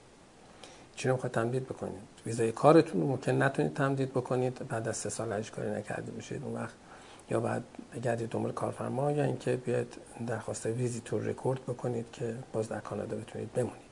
چی 0.96 1.08
رو 1.08 1.13
می‌خواید 1.13 1.34
تمدید 1.34 1.65
بکنید؟ 1.65 2.02
ویزای 2.26 2.52
کارتون 2.52 3.02
رو 3.02 3.08
ممکن 3.08 3.44
نتونید 3.44 3.74
تمدید 3.74 4.10
بکنید. 4.10 4.67
بعد 4.67 4.88
از 4.88 4.98
سه 4.98 5.10
سال 5.10 5.34
هیچ 5.34 5.52
کاری 5.52 5.72
نکرده 5.72 6.12
اون 6.44 6.56
وقت 6.56 6.74
یا 7.32 7.39
بعد 7.39 7.63
بگردید 7.96 8.30
دنبال 8.30 8.52
کارفرما 8.52 9.12
یا 9.12 9.24
اینکه 9.24 9.56
بیاید 9.56 9.98
درخواست 10.28 10.65
visitor 10.65 11.21
record 11.21 11.63
بکنید 11.63 12.12
که 12.12 12.36
باز 12.54 12.70
در 12.70 12.80
کانادا 12.80 13.17
بتونید 13.17 13.54
بمونید. 13.54 13.91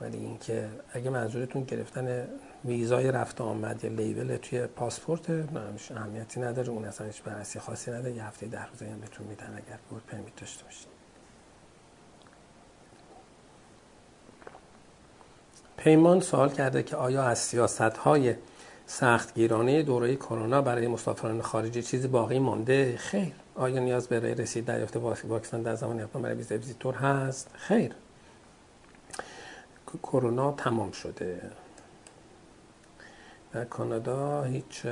ولی 0.00 0.18
اینکه 0.18 0.68
اگه 0.92 1.10
منظورتون 1.10 1.64
گرفتن 1.64 2.28
ویزای 2.64 3.12
رفت 3.12 3.40
آمد 3.40 3.84
یا 3.84 3.90
لیبل 3.90 4.36
توی 4.36 4.66
پاسپورت 4.66 5.30
نمیشه 5.30 5.96
اهمیتی 5.96 6.40
نداره. 6.40 6.68
اون 6.68 6.84
اصلا 6.84 7.06
هیچ 7.06 7.22
بررسی 7.22 7.58
خاصی 7.58 7.90
نداره. 7.90 8.12
یه 8.12 8.24
هفته 8.24 8.46
ده 8.46 8.66
روزه 8.66 8.86
هم 8.86 9.00
بهتون 9.00 9.26
میدن 9.26 9.62
اگر 9.66 9.78
بود 9.90 10.02
پرمیت 10.06 10.36
داشته 10.36 10.64
باشید. 10.64 10.88
پیمان 15.76 16.20
سوال 16.20 16.48
کرده 16.48 16.82
که 16.82 16.96
آیا 16.96 17.22
از 17.22 17.38
سیاست 17.38 17.80
های 17.80 18.34
سختگیرانه 18.90 19.82
دوره 19.82 20.16
کرونا 20.16 20.62
برای 20.62 20.86
مسافران 20.86 21.42
خارجی 21.42 21.82
چیزی 21.82 22.08
باقی 22.08 22.38
مانده؟ 22.38 22.96
خیر. 22.96 23.32
آیا 23.54 23.78
نیاز 23.78 24.08
به 24.08 24.34
رسید؟ 24.34 24.64
دریافت 24.64 24.96
واکسن 24.96 25.62
در 25.62 25.74
زمان 25.74 26.00
اقدام 26.00 26.22
برای 26.22 26.34
ویزای 26.34 26.58
ویزیتور 26.58 26.94
هست؟ 26.94 27.50
خیر. 27.54 27.94
کرونا 30.02 30.52
تمام 30.52 30.90
شده. 30.90 31.40
در 33.52 33.64
کانادا 33.64 34.42
هیچ 34.42 34.86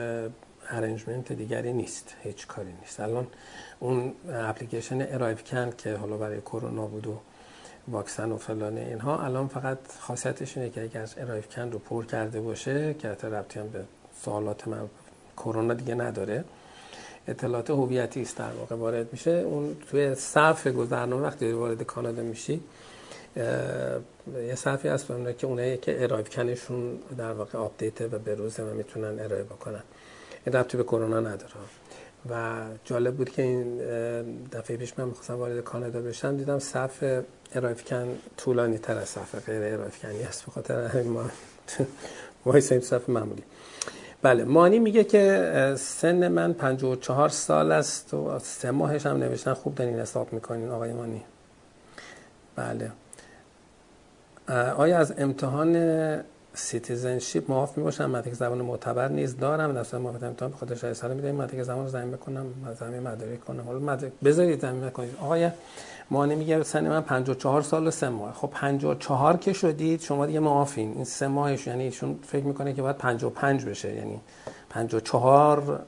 arrangement 0.70 1.32
دیگری 1.32 1.72
نیست. 1.72 2.16
هیچ 2.22 2.46
کاری 2.46 2.72
نیست. 2.80 3.00
الان 3.00 3.26
اون 3.80 4.12
application 4.28 5.14
ArriveCAN 5.14 5.70
که 5.70 5.96
حالا 5.96 6.16
برای 6.16 6.40
کرونا 6.40 6.86
بود 6.86 7.06
و 7.06 7.20
واکسن 7.90 8.32
و 8.32 8.36
فلانه 8.36 8.80
اینها 8.80 9.18
الان 9.18 9.48
فقط 9.48 9.78
خاصیتش 10.00 10.56
اینه 10.56 10.70
که 10.70 10.82
اگر 10.82 11.08
ArriveCAN 11.16 11.72
رو 11.72 11.78
پر 11.78 12.04
کرده 12.04 12.40
باشه 12.40 12.94
که 12.94 13.08
حتی 13.08 13.26
ربطی 13.26 13.60
هم 13.60 13.68
به 13.68 13.84
سوالات 14.22 14.68
من 14.68 14.88
کرونا 15.36 15.74
دیگه 15.74 15.94
نداره 15.94 16.44
اطلاعات 17.28 17.70
هویتی 17.70 18.22
است 18.22 18.36
در 18.36 18.52
واقع 18.52 18.76
وارد 18.76 19.12
میشه. 19.12 19.30
اون 19.30 19.76
توی 19.90 20.14
صف 20.14 20.66
گذرنامه 20.66 21.22
وقتی 21.22 21.52
وارد 21.52 21.82
کانادا 21.82 22.22
میشی 22.22 22.60
یه 23.36 24.54
صفی 24.54 24.88
هست 24.88 25.06
که 25.38 25.46
اونایی 25.46 25.76
که 25.76 26.02
ArriveCAN 26.02 26.22
شون 26.22 26.98
در 27.18 27.32
واقع 27.32 27.58
update 27.58 28.00
و 28.00 28.18
بروزه 28.18 28.62
و 28.62 28.74
می‌تونن 28.74 29.20
ارائه 29.20 29.42
بکنن. 29.42 29.82
این 30.46 30.56
ربطی 30.56 30.76
به 30.76 30.82
کرونا 30.82 31.20
نداره. 31.20 31.52
و 32.30 32.64
جالب 32.84 33.14
بود 33.14 33.30
که 33.30 33.42
این 33.42 33.78
دفعه 34.52 34.76
پیش 34.76 34.98
من 34.98 35.04
می‌خواستم 35.04 35.34
وارد 35.34 35.60
کانادا 35.60 36.00
بشم 36.00 36.36
دیدم 36.36 36.58
صف 36.58 37.22
ArriveCAN 37.54 38.18
طولانی 38.36 38.78
تر 38.78 38.98
از 38.98 39.08
صف 39.08 39.34
غیر 39.46 39.74
ArriveCAN 39.74 39.90
ی 40.02 40.22
هست 40.22 40.44
به 40.46 40.52
خاطر 40.52 40.86
همین 40.86 41.08
ما 41.08 41.24
وایسادیم 42.46 42.80
صف 42.80 43.14
معمولی. 43.14 43.42
بله 44.22 44.44
مانی 44.44 44.78
میگه 44.78 45.04
که 45.04 45.74
سن 45.78 46.28
من 46.28 46.52
54 46.52 47.28
سال 47.28 47.72
است 47.72 48.14
و 48.14 48.38
سه 48.38 48.70
ماهش 48.70 49.06
هم 49.06 49.16
نوشتن. 49.16 49.52
خوب 49.54 49.74
دارین 49.74 49.98
حساب 50.00 50.32
می‌کنین 50.32 50.68
آقای 50.68 50.92
مانی. 50.92 51.22
بله. 52.56 52.92
آیا 54.76 54.98
از 54.98 55.14
امتحان 55.18 56.24
citizenship 56.54 57.50
معاف 57.50 57.78
می 57.78 57.84
باشم 57.84 58.10
مدرک 58.10 58.34
زبان 58.34 58.58
معتبر 58.58 59.08
نیز 59.08 59.36
دارم. 59.36 59.82
صورت 59.82 60.02
موافقت 60.02 60.22
امتحان 60.22 60.50
به 60.50 60.56
خودش 60.56 60.92
سال 60.92 61.14
میدیم 61.14 61.34
مدرک 61.34 61.62
زبان 61.62 61.84
رو 61.84 61.90
ضمیمه 61.90 62.10
بکنم 62.10 62.46
ضمیمه 62.80 63.00
مدرک 63.00 63.44
کنم. 63.44 63.64
حالا 63.64 63.78
مدرک 63.78 64.12
بذارید 64.24 64.60
ضمیمه 64.60 64.90
کنید 64.90 65.16
آقای 65.20 65.50
مانی 66.10 66.34
میگه 66.34 66.62
سن 66.62 66.88
من 66.88 67.00
54 67.00 67.62
سال 67.62 67.86
و 67.86 67.90
3 67.90 68.08
ماه. 68.08 68.34
خب 68.34 68.50
54 68.50 69.36
که 69.36 69.52
شدید 69.52 70.00
شما 70.00 70.26
دیگه 70.26 70.40
معافین. 70.40 70.92
این 70.92 71.04
سه 71.04 71.28
ماهش 71.28 71.66
یعنی 71.66 71.84
ایشون 71.84 72.18
فکر 72.26 72.44
می‌کنه 72.44 72.72
که 72.72 72.82
باید 72.82 72.96
55 72.96 73.64
بشه. 73.64 73.94
یعنی 73.94 74.20
54 74.70 75.80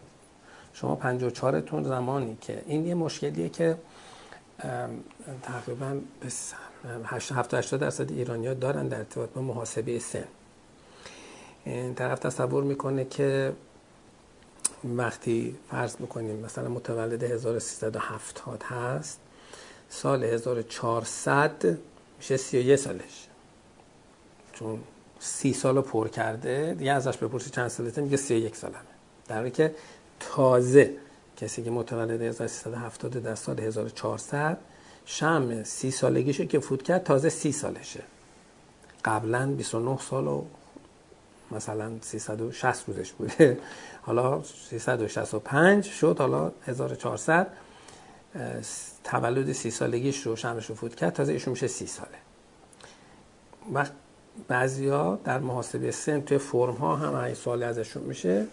شما 0.72 0.94
54 0.94 1.60
تون 1.60 1.84
زمانی 1.84 2.36
که. 2.40 2.62
این 2.66 2.86
یه 2.86 2.94
مشکلیه 2.94 3.48
که 3.48 3.76
تقریبا 5.42 5.96
70 7.04 7.54
80 7.54 7.80
درصد 7.80 8.10
ایرانیا 8.10 8.54
دارن 8.54 8.88
در 8.88 8.98
ارتباط 8.98 9.30
با 9.30 9.42
محاسبه 9.42 9.98
سن. 9.98 10.24
این 11.64 11.94
طرف 11.94 12.18
تصور 12.18 12.64
می‌کنه 12.64 13.04
که 13.04 13.52
وقتی 14.84 15.56
فرض 15.70 15.96
می‌کنیم 15.98 16.36
مثلا 16.36 16.68
متولد 16.68 17.22
1370 17.22 18.62
هست 18.62 19.20
سال 19.90 20.24
1400 20.24 21.78
میشه 22.18 22.36
31 22.36 22.76
سالش. 22.76 23.26
چون 24.52 24.80
سی 25.20 25.52
سال 25.52 25.76
رو 25.76 25.82
پر 25.82 26.08
کرده 26.08 26.74
دیگه 26.78 26.92
ازش 26.92 27.16
بپرسی 27.16 27.50
چند 27.50 27.68
سالته 27.68 28.00
میگه 28.00 28.16
31 28.16 28.56
سالمه. 28.56 28.76
در 29.28 29.36
حالی 29.36 29.50
که 29.50 29.74
تازه 30.20 30.94
کسی 31.36 31.62
که 31.62 31.70
متولد 31.70 32.22
1370 32.22 33.22
در 33.22 33.34
سال 33.34 33.60
1400 33.60 34.58
شم 35.04 35.62
سی 35.62 35.90
سالگیشه 35.90 36.46
که 36.46 36.58
فوت 36.58 36.82
کرد 36.82 37.04
تازه 37.04 37.28
سی 37.28 37.52
سالشه. 37.52 38.02
قبلا 39.04 39.46
29 39.46 39.98
سال 39.98 40.26
و 40.26 40.44
مثلا 41.50 41.92
360 42.00 42.84
روزش 42.88 43.12
بوده. 43.12 43.58
حالا 44.02 44.42
365 44.42 45.84
شد 45.84 46.16
حالا 46.18 46.52
1400 46.66 47.46
تولد 49.04 49.52
سی 49.52 49.70
سالگیش 49.70 50.26
رو 50.26 50.36
شمش 50.36 50.66
رو 50.66 50.74
فوت 50.74 50.94
کرد 50.94 51.12
تازه 51.12 51.32
ایشون 51.32 51.50
میشه 51.50 51.66
سی 51.66 51.86
ساله. 51.86 52.18
وقت 53.72 53.92
بعضیا 54.48 55.18
در 55.24 55.38
محاسبه 55.38 55.90
سن 55.90 56.20
توی 56.20 56.38
فرم 56.38 56.74
ها 56.74 56.96
هم 56.96 57.14
این 57.14 57.34
سوالی 57.34 57.64
ازشون 57.64 58.02
میشه 58.02 58.46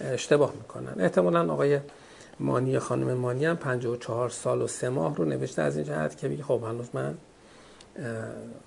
اشتباه 0.00 0.52
می‌کنن. 0.52 1.00
احتمالا 1.00 1.52
آقای 1.52 1.80
مانی 2.40 2.78
خانم 2.78 3.14
مانی 3.14 3.46
هم 3.46 3.56
54 3.56 4.30
سال 4.30 4.62
و 4.62 4.66
سه 4.66 4.88
ماه 4.88 5.16
رو 5.16 5.24
نوشته 5.24 5.62
از 5.62 5.76
این 5.76 5.86
جهت 5.86 6.16
که 6.16 6.28
بگی 6.28 6.42
خب 6.42 6.62
هنوز 6.64 6.88
من 6.94 7.14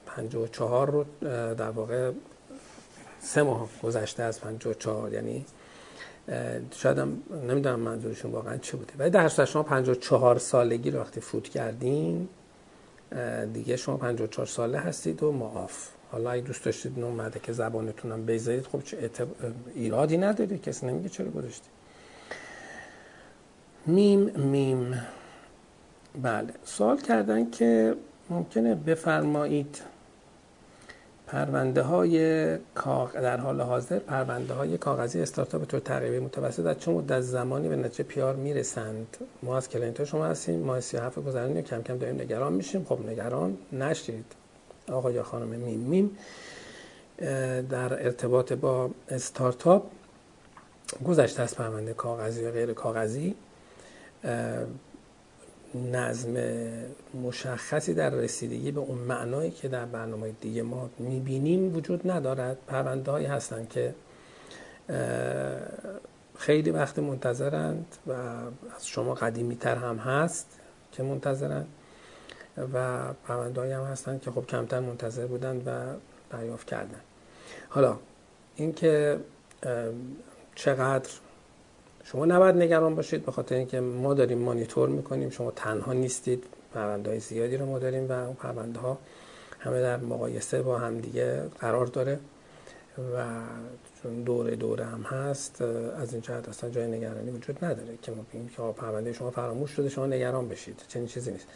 54 0.06 0.90
رو 0.90 1.06
در 1.54 1.70
واقع 1.70 2.12
سه 3.20 3.44
ماه 3.44 3.70
گذشته 3.84 4.24
از 4.24 4.42
54 4.42 5.14
یعنی 5.14 5.46
شاید 6.72 6.98
هم 6.98 7.24
نمی‌دونم 7.50 7.80
منظورشون 7.80 8.32
واقعا 8.32 8.58
چه 8.58 8.78
بوده. 8.78 8.94
ولی 8.98 9.10
در 9.10 9.28
شما 9.28 9.64
54 9.64 10.38
سالگی 10.38 10.92
رو 10.92 11.00
وقتی 11.00 11.22
فوت 11.22 11.50
کردین 11.50 12.30
دیگه 13.54 13.78
شما 13.78 13.98
54 13.98 14.48
ساله 14.48 14.80
هستید 14.80 15.24
و 15.24 15.32
معاف 15.32 15.90
حالا 16.12 16.32
اگه 16.32 16.42
دوست 16.42 16.66
داشتید 16.66 17.00
نوع 17.00 17.30
که 17.30 17.54
زبانتون 17.54 18.12
هم 18.12 18.26
بذارید 18.26 18.66
خب 18.66 18.84
چه 18.84 19.10
ایرادی 19.76 20.18
نداره. 20.18 20.58
کسی 20.58 20.86
نمیگه 20.86 21.10
چرا 21.10 21.30
گذاشتید 21.30 21.72
میم 23.86 24.20
میم. 24.20 25.02
بله. 26.22 26.54
سوال 26.64 26.98
کردن 26.98 27.50
که 27.50 27.96
ممکنه 28.30 28.76
بفرمایید 28.76 29.82
پرونده 31.28 31.82
های 31.82 32.58
در 33.14 33.38
حال 33.38 33.62
حاضر 33.62 34.00
پرونده 34.00 34.54
های 34.54 34.78
کاغذی 34.78 35.22
استارتاپ 35.22 35.66
تو 35.66 35.80
تقریبی 35.80 36.20
متوسط 36.20 36.64
در 36.64 36.74
چه 36.74 36.92
مدت 36.92 37.22
زمانی 37.22 37.70
به 37.70 37.76
نتیجه 37.76 38.04
پیار 38.04 38.36
می‌رسند؟ 38.36 39.18
ما 39.44 39.58
از 39.58 39.70
کلینتور 39.70 40.06
شما 40.06 40.26
هستیم 40.26 40.60
ما 40.60 40.80
37 40.82 41.20
گذرانی 41.20 41.62
کم 41.62 41.82
کم 41.82 41.98
داریم 41.98 42.22
نگران 42.22 42.54
میشیم. 42.54 42.86
خب 42.90 43.00
نگران 43.10 43.58
نشید 43.74 44.26
آقا 44.92 45.12
یا 45.12 45.24
خانم 45.24 45.48
میم 45.48 45.80
میم 45.80 46.18
در 47.70 48.06
ارتباط 48.06 48.54
با 48.54 48.90
استارتاپ 49.10 49.84
گذشته 51.06 51.42
از 51.42 51.56
پرونده 51.56 51.94
کاغذی 51.94 52.46
و 52.46 52.52
غیر 52.52 52.74
کاغذی 52.74 53.36
نظم 55.76 56.34
مشخصی 57.24 57.94
در 57.94 58.10
رسیدگی 58.10 58.72
به 58.72 58.80
اون 58.80 58.98
معنایی 58.98 59.52
که 59.52 59.68
در 59.68 59.86
برنامه 59.86 60.32
دیگه 60.42 60.64
ما 60.64 60.90
می‌بینیم 61.00 61.76
وجود 61.76 62.12
ندارد. 62.12 62.58
پرونده 62.68 63.12
هایی 63.12 63.26
هستن 63.26 63.68
که 63.70 63.94
خیلی 66.38 66.72
وقت 66.72 67.00
منتظرند 67.00 67.86
و 68.08 68.12
از 68.76 68.88
شما 68.88 69.14
قدیمی 69.14 69.56
تر 69.56 69.76
هم 69.76 69.98
هست 69.98 70.48
که 70.92 71.04
منتظرند 71.04 71.68
و 72.74 73.14
پرونده 73.14 73.78
هم 73.78 73.84
هستن 73.84 74.20
که 74.20 74.32
خب 74.32 74.46
کمتر 74.46 74.80
منتظر 74.80 75.26
بودند 75.26 75.68
و 75.68 75.72
دریافت 76.30 76.68
کردن 76.68 77.02
حالا 77.70 77.98
اینکه 78.56 79.20
چقدر 80.56 81.10
شما 82.12 82.26
نباید 82.26 82.56
نگران 82.56 82.96
باشید 82.96 83.26
به 83.26 83.32
خاطر 83.32 83.56
اینکه 83.56 83.80
ما 83.80 84.14
داریم 84.14 84.38
مانیتور 84.38 84.90
می‌کنیم. 84.90 85.30
شما 85.30 85.52
تنها 85.52 85.94
نیستید. 85.94 86.44
پرونده 86.74 87.10
های 87.10 87.20
زیادی 87.20 87.58
رو 87.58 87.66
ما 87.66 87.80
داریم 87.80 88.10
و 88.10 88.12
اون 88.12 88.34
پرونده 88.34 88.80
ها 88.80 88.98
همه 89.60 89.82
در 89.82 89.98
مقایسه 89.98 90.62
با 90.62 90.78
هم 90.78 90.98
دیگه 90.98 91.42
قرار 91.60 91.86
داره 91.86 92.20
و 92.98 93.26
چون 94.04 94.24
دوره 94.24 94.56
دوره 94.56 94.86
هم 94.86 95.02
هست 95.02 95.62
از 96.02 96.14
این 96.14 96.22
جهت 96.22 96.50
اصلا 96.50 96.70
جای 96.70 96.88
نگرانی 96.88 97.32
وجود 97.32 97.66
نداره 97.66 97.98
که 98.02 98.12
ما 98.12 98.26
بگیم 98.30 98.48
که 98.48 98.62
پرونده 98.78 99.14
شما 99.14 99.32
فراموش 99.32 99.72
شده 99.72 99.90
شما 99.90 100.06
نگران 100.06 100.50
بشید. 100.50 100.82
چنین 100.88 101.08
چیزی 101.08 101.32
نیست. 101.32 101.48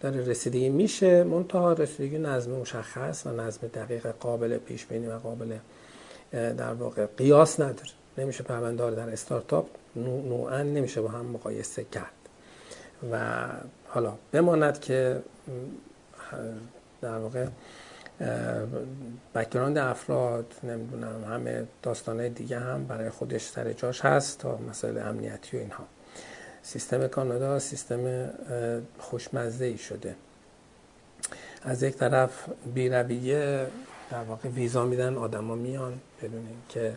داره 0.00 0.24
رسیدگی 0.24 0.68
میشه. 0.68 1.24
منتها 1.24 1.72
رسیدگی 1.72 2.18
نظم 2.18 2.50
مشخص 2.50 3.26
و 3.26 3.30
نظم 3.30 3.66
دقیق 3.66 4.06
قابل 4.06 4.58
پیش 4.58 4.86
بینی 4.86 5.06
و 5.06 5.18
قابل 5.18 5.56
در 6.32 6.72
واقع 6.72 7.06
قیاس 7.06 7.60
نداره. 7.60 7.90
نمیشه 8.18 8.42
پرونده 8.42 8.90
در 8.90 9.10
استارتاپ 9.10 9.66
نوعا 9.96 10.62
نمیشه 10.62 11.00
با 11.00 11.08
هم 11.08 11.26
مقایسه 11.26 11.84
کرد. 11.84 12.12
و 13.12 13.46
حالا 13.88 14.12
بماند 14.32 14.80
که 14.80 15.22
در 17.00 17.18
واقع 17.18 17.46
background 19.34 19.78
افراد 19.78 20.54
نمی‌دونم 20.62 21.24
همه 21.24 21.66
داستانه 21.82 22.28
دیگه 22.28 22.58
هم 22.58 22.84
برای 22.84 23.10
خودش 23.10 23.46
سر 23.46 23.72
جاش 23.72 24.00
هست 24.04 24.38
تا 24.38 24.58
مسائل 24.70 24.98
امنیتی 24.98 25.56
و 25.56 25.60
اینها. 25.60 25.84
سیستم 26.62 27.06
کانادا 27.06 27.58
سیستم 27.58 28.30
خوشمزه 28.98 29.64
ای 29.64 29.78
شده. 29.78 30.14
از 31.62 31.82
یک 31.82 31.96
طرف 31.96 32.48
بی‌رویه 32.74 33.66
در 34.10 34.22
واقع 34.22 34.48
ویزا 34.48 34.84
میدن 34.84 35.16
آدما 35.16 35.54
میان 35.54 36.00
بدون 36.22 36.46
که 36.68 36.96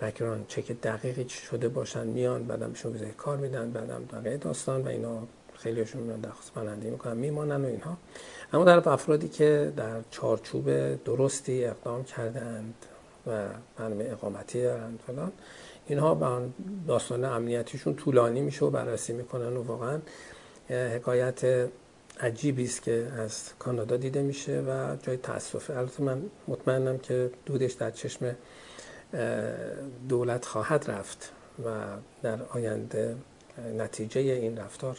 background 0.00 0.44
check 0.48 0.72
دقیقی 0.72 1.28
شده 1.28 1.68
باشن 1.68 2.06
میان 2.06 2.44
بعدم 2.44 2.72
بهشون 2.72 2.92
ویزای 2.92 3.10
کار 3.10 3.36
میدن 3.36 3.70
بعدم 3.70 4.04
بقیه 4.04 4.36
داستان 4.36 4.82
و 4.82 4.88
اینا 4.88 5.22
خیلیشون 5.54 6.02
میان 6.02 6.20
درخواست 6.20 6.52
پناهندگی 6.54 6.90
می‌کنن 6.90 7.16
میمانن 7.16 7.64
و 7.64 7.68
اینها. 7.68 7.96
اما 8.52 8.64
در 8.64 8.88
افرادی 8.88 9.28
که 9.28 9.72
در 9.76 10.00
چارچوب 10.10 10.94
درستی 11.04 11.64
اقدام 11.64 12.04
کردند 12.04 12.74
و 13.26 13.48
برنامه 13.76 14.04
اقامتی 14.10 14.62
دارند 14.62 15.00
فلان 15.06 15.32
اینها 15.86 16.14
به 16.14 16.48
داستان 16.88 17.24
امنیتیشون 17.24 17.94
طولانی 17.94 18.40
میشه 18.40 18.64
و 18.64 18.70
بررسی 18.70 19.12
می‌کنن 19.12 19.56
و 19.56 19.62
واقعا 19.62 19.98
حکایت 20.70 21.68
عجیبی 22.20 22.64
است 22.64 22.82
که 22.82 23.08
از 23.18 23.50
کانادا 23.58 23.96
دیده 23.96 24.22
میشه 24.22 24.60
و 24.60 24.96
جای 25.02 25.16
تاسفه 25.16 25.76
البته 25.76 26.02
من 26.02 26.22
مطمئنم 26.48 26.98
که 26.98 27.30
دودش 27.46 27.72
در 27.72 27.90
چشم 27.90 28.34
دولت 30.08 30.44
خواهد 30.44 30.90
رفت 30.90 31.32
و 31.64 31.70
در 32.22 32.38
آینده 32.42 33.16
نتیجه 33.78 34.20
این 34.20 34.58
رفتار 34.58 34.98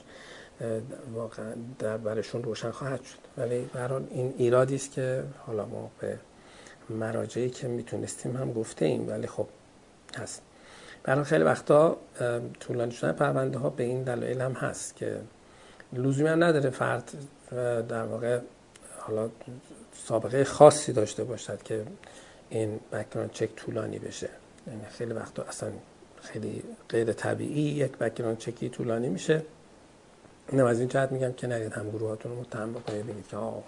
واقعا 1.13 1.53
در 1.79 1.97
برشون 1.97 2.43
روشن 2.43 2.71
خواهد 2.71 3.03
شد. 3.03 3.17
ولی 3.37 3.69
برحال 3.73 4.07
این 4.11 4.33
ایرادی 4.37 4.75
است 4.75 4.91
که 4.91 5.23
حالا 5.47 5.65
ما 5.65 5.91
به 5.99 6.19
مراجعی 6.89 7.49
که 7.49 7.67
می‌تونستیم 7.67 8.37
هم 8.37 8.53
گفته 8.53 8.85
ایم 8.85 9.09
ولی 9.09 9.27
خب 9.27 9.47
هست. 10.17 10.41
برای 11.03 11.23
خیلی 11.23 11.43
وقتا 11.43 11.97
طولانی 12.59 12.91
شدن 12.91 13.11
پرونده 13.11 13.59
ها 13.59 13.69
به 13.69 13.83
این 13.83 14.03
دلایل 14.03 14.41
هم 14.41 14.53
هست 14.53 14.95
که 14.95 15.19
لزومی 15.93 16.29
هم 16.29 16.43
نداره 16.43 16.69
فرد 16.69 17.11
در 17.89 18.03
واقع 18.03 18.39
حالا 18.99 19.29
سابقه 20.07 20.43
خاصی 20.43 20.93
داشته 20.93 21.23
باشد 21.23 21.63
که 21.63 21.83
این 22.49 22.79
background 22.91 23.31
check 23.31 23.55
طولانی 23.55 23.99
بشه. 23.99 24.29
یعنی 24.67 24.81
خیلی 24.97 25.13
وقتا 25.13 25.43
اصلا 25.43 25.69
خیلی 26.21 26.63
غیر 26.89 27.13
طبیعی 27.13 27.61
یک 27.61 27.91
background 27.91 28.37
check 28.37 28.64
ی 28.64 28.69
طولانی 28.69 29.09
میشه. 29.09 29.41
اینم 30.51 30.65
از 30.65 30.79
این 30.79 30.87
جهت 30.87 31.11
میگم 31.11 31.33
که 31.33 31.47
نرید 31.47 31.73
هم 31.73 31.89
گروهاتون 31.89 32.31
رو 32.31 32.39
متهم 32.39 32.73
بکنید 32.73 33.07
بگید 33.07 33.27
که 33.27 33.37
آقا 33.37 33.63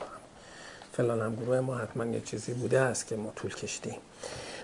فلان 0.91 1.21
هم 1.21 1.35
گروه 1.35 1.59
ما 1.59 1.75
حتما 1.75 2.05
یه 2.05 2.21
چیزی 2.21 2.53
بوده 2.53 2.79
است 2.79 3.07
که 3.07 3.15
ما 3.15 3.31
طول 3.35 3.55
کشیدیم 3.55 3.95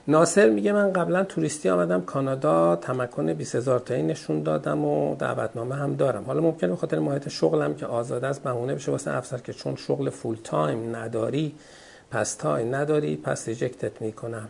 ناصر 0.08 0.50
میگه 0.50 0.72
من 0.72 0.94
قبلا 0.94 1.24
توریستی 1.24 1.70
آمدم 1.70 2.02
کانادا 2.02 2.76
تمکن 2.76 3.34
20 3.34 3.56
هزار 3.56 3.80
تایی 3.80 4.04
نشون 4.04 4.44
دادم 4.44 4.86
و 4.86 5.16
دعوتنامه 5.16 5.76
هم 5.76 5.96
دارم. 5.96 6.24
حالا 6.24 6.42
ممکنه 6.42 6.70
به 6.70 6.76
خاطر 6.76 7.00
ماهیت 7.00 7.30
شغلم 7.30 7.76
که 7.76 7.86
آزاد 7.86 8.28
است 8.28 8.44
بهونه 8.44 8.76
بشه 8.76 8.92
واسه 8.92 9.12
افسر 9.12 9.38
که 9.38 9.54
چون 9.54 9.76
شغل 9.76 10.10
full-time 10.10 10.96
نداری 10.96 11.56
پس 12.12 12.36
تای 12.36 12.66
نداری 12.66 13.16
پس 13.16 13.48
ریجکتت 13.48 14.02
می‌کنم. 14.02 14.50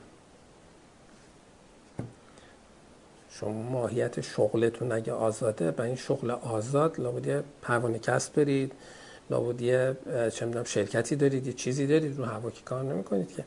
شما 3.29 3.51
ماهیت 3.51 4.21
شغلتون 4.21 4.91
اگه 4.91 5.13
آزاده 5.13 5.71
با 5.71 5.83
این 5.83 5.95
شغل 5.95 6.31
آزاد 6.31 6.99
لابد 6.99 7.43
پروانه 7.61 7.99
کسب 7.99 8.33
برید 8.35 8.71
لابد 9.29 9.59
چه 10.29 10.45
می‌دونم 10.45 10.63
شرکتی 10.63 11.15
دارید 11.15 11.47
یه 11.47 11.53
چیزی 11.53 11.87
دارید 11.87 12.17
رو 12.17 12.25
هوا 12.25 12.49
که 12.49 12.61
کار 12.61 12.83
نمی‌کنید 12.83 13.35
که 13.35 13.43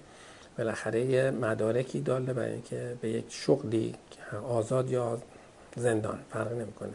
بالاخره 0.58 1.04
یه 1.04 1.30
مدارکی 1.30 2.00
داله 2.00 2.32
برای 2.32 2.52
اینکه 2.52 2.96
به 3.00 3.08
یک 3.08 3.24
شغلی 3.28 3.94
آزاد 4.48 4.90
یا 4.90 5.22
زندان 5.76 6.18
فرق 6.32 6.52
نمی‌کنه. 6.52 6.94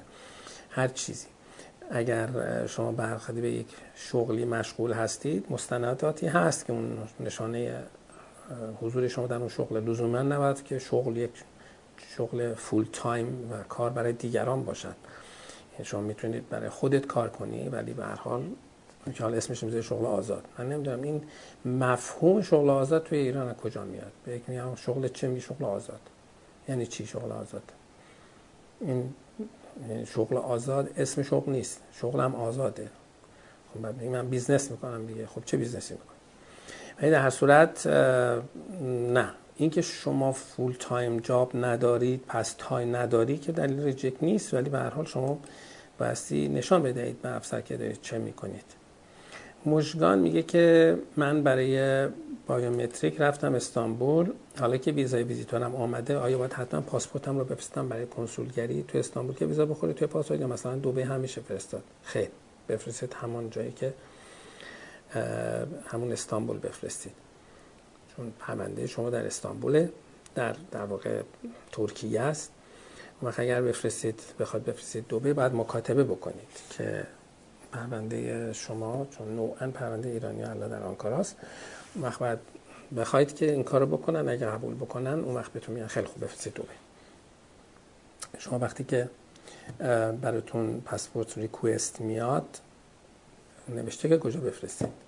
هر 0.70 0.88
چیزی. 0.88 1.28
اگر 1.92 2.30
شما 2.68 2.92
برخوردی 2.92 3.42
به 3.42 3.52
یک 3.52 3.68
شغلی 3.96 4.46
مشغول 4.46 4.94
هستید 4.94 5.46
مستنداتی 5.50 6.28
هست 6.28 6.66
که 6.66 6.74
اون 6.74 6.98
نشانه 7.20 7.84
حضور 8.82 9.08
شما 9.08 9.28
در 9.28 9.36
اون 9.36 9.50
شغل 9.50 9.90
لزوما 9.90 10.22
نباید 10.22 10.64
که 10.64 10.80
شغل 10.80 11.18
یک 11.18 11.44
شغل 12.18 12.54
فول 12.54 12.86
تایم 12.94 13.52
و 13.52 13.64
کار 13.64 13.90
برای 13.90 14.14
دیگران 14.14 14.64
باشد. 14.64 14.96
یعنی 15.74 15.86
شما 15.86 16.02
می‌تونید 16.02 16.50
برای 16.50 16.70
خودت 16.70 17.08
کار 17.08 17.30
کنی 17.30 17.70
ولی 17.70 17.94
به 17.94 18.06
هر 18.06 18.16
حال 18.16 18.44
که 19.14 19.24
حالا 19.24 19.38
اسمش 19.38 19.64
می‌ذاره 19.64 19.82
شغل 19.82 20.06
آزاد. 20.06 20.44
من 20.60 20.70
نمی‌دونم 20.70 21.02
این 21.02 21.24
مفهوم 21.66 22.42
شغل 22.42 22.70
آزاد 22.70 23.04
توی 23.04 23.18
ایران 23.18 23.54
کجا 23.54 23.84
میاد؟ 23.84 24.12
به 24.26 24.36
یک 24.36 24.44
شغل 24.76 25.08
چه 25.08 25.28
می 25.28 25.42
شغل 25.42 25.66
آزاد. 25.66 26.02
یعنی 26.70 26.86
چی 26.86 27.06
شغل 27.06 27.32
آزاد؟ 27.32 27.64
این 28.82 29.14
شغل 30.08 30.38
آزاد 30.38 30.90
اسم 30.98 31.24
شغل 31.24 31.52
نیست. 31.52 31.82
شغلم 31.94 32.36
آزاده. 32.36 32.90
خب 33.74 34.04
من 34.06 34.30
business 34.30 34.72
می‌کنم 34.72 35.06
دیگه. 35.06 35.26
خب 35.26 35.46
چه 35.46 35.58
business 35.58 35.90
ی 35.90 35.94
می‌کنم 35.94 36.16
ولی 37.02 37.12
در 37.12 37.22
هر 37.22 37.30
صورت 37.30 37.88
نه. 37.88 39.30
اینکه 39.58 39.82
شما 39.82 40.32
full-time 40.32 41.20
job 41.20 41.52
ندارید 41.58 42.24
پس 42.28 42.56
tie 42.58 42.86
نداری 42.86 43.38
که 43.38 43.52
دلیل 43.52 43.84
reject 43.84 44.14
نیست 44.22 44.54
ولی 44.54 44.70
به 44.70 44.78
هر 44.78 44.90
حال 44.90 45.06
شما 45.06 45.40
بایستی 46.00 46.48
نشان 46.48 46.84
بدهید 46.84 47.22
به 47.22 47.36
افسر 47.36 47.62
که 47.62 47.78
دارید 47.78 48.02
چه 48.02 48.18
می‌کنید. 48.18 48.66
مژگان 49.66 50.20
میگه 50.20 50.44
که 50.44 50.98
من 51.18 51.44
برای 51.44 52.08
biometric 52.48 53.22
رفتم 53.22 53.56
استانبول. 53.56 54.32
حالا 54.60 54.78
که 54.78 54.92
ویزای 54.92 55.24
ویزیتورم 55.24 55.76
آمده 55.76 56.18
آیا 56.18 56.38
باید 56.38 56.54
حتما 56.54 56.82
پاسپورتم 56.82 57.38
رو 57.38 57.46
بفرستم 57.46 57.90
برای 57.90 58.06
کنسولگری 58.06 58.86
تو 58.88 58.98
استانبول 58.98 59.36
که 59.36 59.46
ویزا 59.46 59.66
بخوره 59.66 59.94
توی 59.94 60.08
پاسپورت 60.08 60.40
یا 60.40 60.48
مثلا 60.48 60.76
دبی 60.76 61.02
همیشه 61.02 61.42
فرستاد؟ 61.42 61.84
خیر 62.04 62.28
بفرستید 62.70 63.14
همون 63.14 63.50
جایی 63.50 63.72
که 63.72 63.94
همون 65.86 66.12
استانبول 66.12 66.58
بفرستید. 66.58 67.14
چون 68.16 68.34
پرونده 68.40 68.88
شما 68.88 69.10
در 69.10 69.26
استانبول 69.26 69.88
در 70.36 70.56
در 70.72 70.86
واقع 70.86 71.22
ترکیه 71.72 72.22
است. 72.22 72.52
و 73.24 73.32
اگر 73.38 73.62
بفرستید 73.62 74.20
بخواد 74.40 74.64
بفرستید 74.64 75.08
دوبه 75.08 75.34
بعد 75.34 75.56
مکاتبه 75.56 76.04
بکنید 76.04 76.48
که 76.70 77.08
پرونده 77.76 78.54
شما 78.54 79.08
چون 79.18 79.36
نوعا 79.36 79.68
پرونده 79.68 80.10
ایرانی 80.10 80.44
حالا 80.44 80.68
در 80.68 80.84
آنکاراست 80.84 81.36
وقت 82.02 82.40
بخواید 82.98 83.36
که 83.36 83.52
این 83.52 83.64
کارو 83.64 83.86
بکنن 83.86 84.30
اگر 84.30 84.50
قبول 84.50 84.76
بکنن 84.76 85.20
اون 85.20 85.36
وقت 85.36 85.52
بهتون 85.52 85.76
میگن 85.76 85.88
خیلی 85.88 86.08
خوب 86.08 86.24
بفرستید 86.24 86.54
دوبه 86.54 86.70
شما 88.38 88.60
وقتی 88.60 88.84
که 88.84 89.10
براتون 90.22 90.82
پاسپورت 90.82 91.38
ریکوست 91.38 92.02
میاد 92.02 92.60
نوشته 93.70 94.10
که 94.10 94.18
کجا 94.18 94.40
بفرستید. 94.40 95.05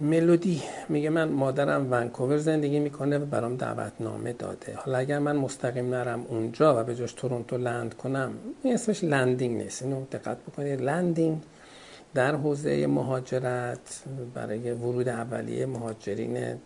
ملودی 0.00 0.62
میگه 0.88 1.10
من 1.10 1.28
مادرم 1.28 1.92
ونکوور 1.92 2.38
زندگی 2.38 2.78
می‌کنه 2.78 3.18
و 3.18 3.24
برام 3.24 3.56
دعوتنامه 3.56 4.32
داده. 4.32 4.74
حالا 4.74 4.98
اگر 4.98 5.18
من 5.18 5.36
مستقیم 5.36 5.94
نرم 5.94 6.26
اونجا 6.28 6.80
و 6.80 6.84
به 6.84 6.94
جاش 6.94 7.12
تورنتو 7.12 7.56
لند 7.56 7.94
کنم 7.94 8.32
این 8.62 8.74
اسمش 8.74 9.04
landing 9.04 9.62
نیست. 9.62 9.82
اینو 9.82 10.04
دقت 10.12 10.36
بکنید. 10.36 10.80
landing 10.80 11.42
در 12.14 12.34
حوزه 12.34 12.86
مهاجرت 12.86 14.02
برای 14.34 14.72
ورود 14.72 15.08
اولیه 15.08 15.66
مهاجرین 15.66 16.58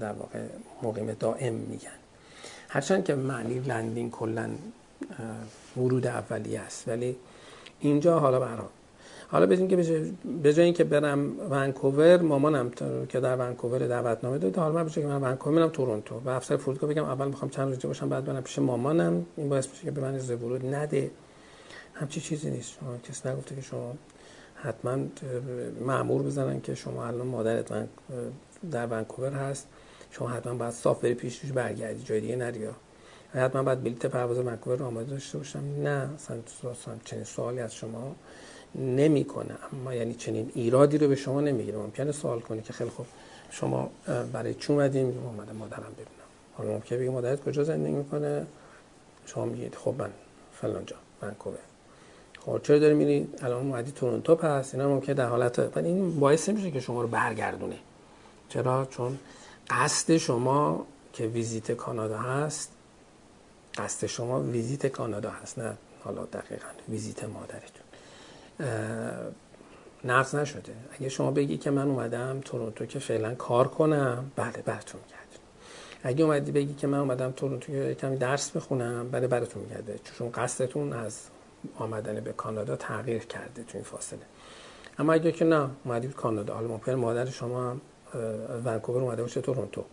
در 0.00 0.12
واقع 0.12 0.38
مقیم 0.82 1.16
دائم 1.20 1.54
میگن. 1.54 1.88
هرچند 2.68 3.04
که 3.04 3.14
معنی 3.14 3.60
landing 3.60 4.10
کلا 4.10 4.48
ورود 5.76 6.06
اولیه 6.06 6.60
است. 6.60 6.88
ولی 6.88 7.16
اینجا 7.80 8.18
حالا 8.18 8.40
برام 8.40 8.68
حالا 9.32 9.46
بدین 9.46 9.68
که 9.68 9.76
به 10.42 10.54
جای 10.54 10.64
اینکه 10.64 10.84
برم 10.84 11.50
ونکوور 11.50 12.22
مامانم 12.22 12.70
که 13.08 13.20
در 13.20 13.36
ونکوور 13.36 13.86
دعوتنامه 13.86 14.38
داده 14.38 14.60
حالا 14.60 14.74
من 14.74 14.84
به 14.84 14.90
که 14.90 15.06
من 15.06 15.22
ونکوور 15.22 15.54
میرم 15.54 15.68
تورنتو. 15.68 16.20
و 16.24 16.28
افسر 16.28 16.56
فرودگاه 16.56 16.90
بگم 16.90 17.04
اول 17.04 17.28
می‌خوام 17.28 17.50
چند 17.50 17.68
روز 17.68 17.78
باشم 17.78 18.08
بعد 18.08 18.24
برم 18.24 18.42
پیش 18.42 18.58
مامانم. 18.58 19.26
این 19.36 19.48
باعث 19.48 19.68
میشه 19.68 19.84
که 19.84 19.90
به 19.90 20.00
من 20.00 20.14
اجازه 20.14 20.34
ورود 20.34 20.74
نده. 20.74 21.10
همچی 21.94 22.20
چیزی 22.20 22.50
نیست. 22.50 22.78
شما 22.80 22.96
کس 22.98 23.26
نگفته 23.26 23.54
که 23.54 23.60
شما 23.60 23.94
حتما 24.54 24.98
معمور 25.86 26.22
بزنن 26.22 26.60
که 26.60 26.74
شما 26.74 27.06
الان 27.06 27.26
مادرت 27.26 27.72
در 28.70 28.86
ونکوور 28.86 29.32
هست. 29.32 29.68
شما 30.10 30.28
حتما 30.28 30.54
باید 30.54 30.72
صاف 30.72 31.00
بری 31.00 31.14
پیش 31.14 31.40
برگردی 31.44 32.02
جای 32.02 32.20
دیگه 32.20 32.36
نریا 32.36 32.72
حتما 33.34 33.62
باید 33.62 33.82
بلیت 33.82 34.06
پرواز 34.06 34.38
ونکوور 34.38 34.76
رو 34.76 34.86
آماده 34.86 35.10
داشته 35.10 35.38
باشم. 35.38 35.62
نه 35.82 36.08
اصلا 36.14 36.36
چنین 37.04 37.24
سوالی 37.24 37.60
از 37.60 37.74
شما 37.74 38.14
نمی‌کنه 38.74 39.56
اما 39.72 39.94
یعنی 39.94 40.14
چنین 40.14 40.52
ایرادی 40.54 40.98
رو 40.98 41.08
به 41.08 41.16
شما 41.16 41.40
نمی‌گیره. 41.40 41.78
ممکنه 41.78 42.12
سوال 42.12 42.40
کنی 42.40 42.62
که 42.62 42.72
خیلی 42.72 42.90
خوب 42.90 43.06
شما 43.50 43.90
برای 44.32 44.54
چی 44.54 44.72
اومدیم 44.72 45.18
اومدم 45.26 45.56
مادرم 45.56 45.92
ببینم. 45.92 46.08
حالا 46.54 46.70
ممکنه 46.70 46.98
بگه 46.98 47.10
مادرت 47.10 47.44
کجا 47.44 47.64
زندگی 47.64 47.92
می‌کنه؟ 47.92 48.46
شما 49.26 49.44
میگید 49.44 49.74
خب 49.74 49.94
من 49.98 50.10
فلان 50.60 50.86
جا 50.86 50.96
ونکوور 51.22 51.58
خب 52.46 52.60
چرا 52.62 52.78
داری 52.78 52.94
میری؟ 52.94 53.28
الان 53.42 53.62
اومدی 53.62 53.92
تورنتو 53.92 54.34
پس 54.34 54.74
اینا 54.74 54.88
ممکنه 54.88 55.14
در 55.14 55.28
حالت 55.28 55.76
ولی 55.76 55.88
این 55.88 56.20
باعث 56.20 56.48
نمیشه 56.48 56.70
که 56.70 56.80
شما 56.80 57.02
رو 57.02 57.08
برگردونه. 57.08 57.76
چرا؟ 58.48 58.88
چون 58.90 59.18
قصد 59.70 60.16
شما 60.16 60.86
که 61.12 61.26
ویزیت 61.26 61.72
کانادا 61.72 62.18
هست 62.18 62.70
قصد 63.74 64.06
شما 64.06 64.40
ویزیت 64.40 64.86
کانادا 64.86 65.30
هست 65.30 65.58
نه 65.58 65.76
حالا 66.04 66.24
دقیقا 66.24 66.68
ویزیت 66.88 67.24
مادرتون. 67.24 67.81
نقض 70.04 70.34
نشده. 70.34 70.74
اگه 70.98 71.08
شما 71.08 71.30
بگی 71.30 71.56
که 71.56 71.70
من 71.70 71.88
اومدم 71.88 72.40
تورنتو 72.40 72.86
که 72.86 72.98
فعلا 72.98 73.34
کار 73.34 73.68
کنم 73.68 74.30
بله 74.36 74.62
براتون 74.64 75.00
میگرده. 75.04 75.22
اگه 76.02 76.24
اومدی 76.24 76.52
بگی 76.52 76.74
که 76.74 76.86
من 76.86 76.98
اومدم 76.98 77.30
تورنتو 77.30 77.72
که 77.72 77.94
کمی 77.94 78.16
درس 78.16 78.50
بخونم 78.50 79.10
بله 79.10 79.26
براتون 79.26 79.62
میگرده. 79.62 80.00
چون 80.18 80.30
قصدتون 80.30 80.92
از 80.92 81.18
آمدن 81.78 82.20
به 82.20 82.32
کانادا 82.32 82.76
تغییر 82.76 83.24
کرده 83.24 83.62
تو 83.62 83.78
این 83.78 83.84
فاصله. 83.84 84.20
اما 84.98 85.12
اگه 85.12 85.32
که 85.32 85.44
نه 85.44 85.70
اومدی 85.84 86.08
کانادا. 86.08 86.54
حالا 86.54 86.68
ممکن 86.68 86.94
مادر 86.94 87.26
شما 87.26 87.70
هم 87.70 87.80
ونکوور 88.64 89.02
اومده 89.02 89.22
باشه 89.22 89.40
تورنتو. 89.40 89.84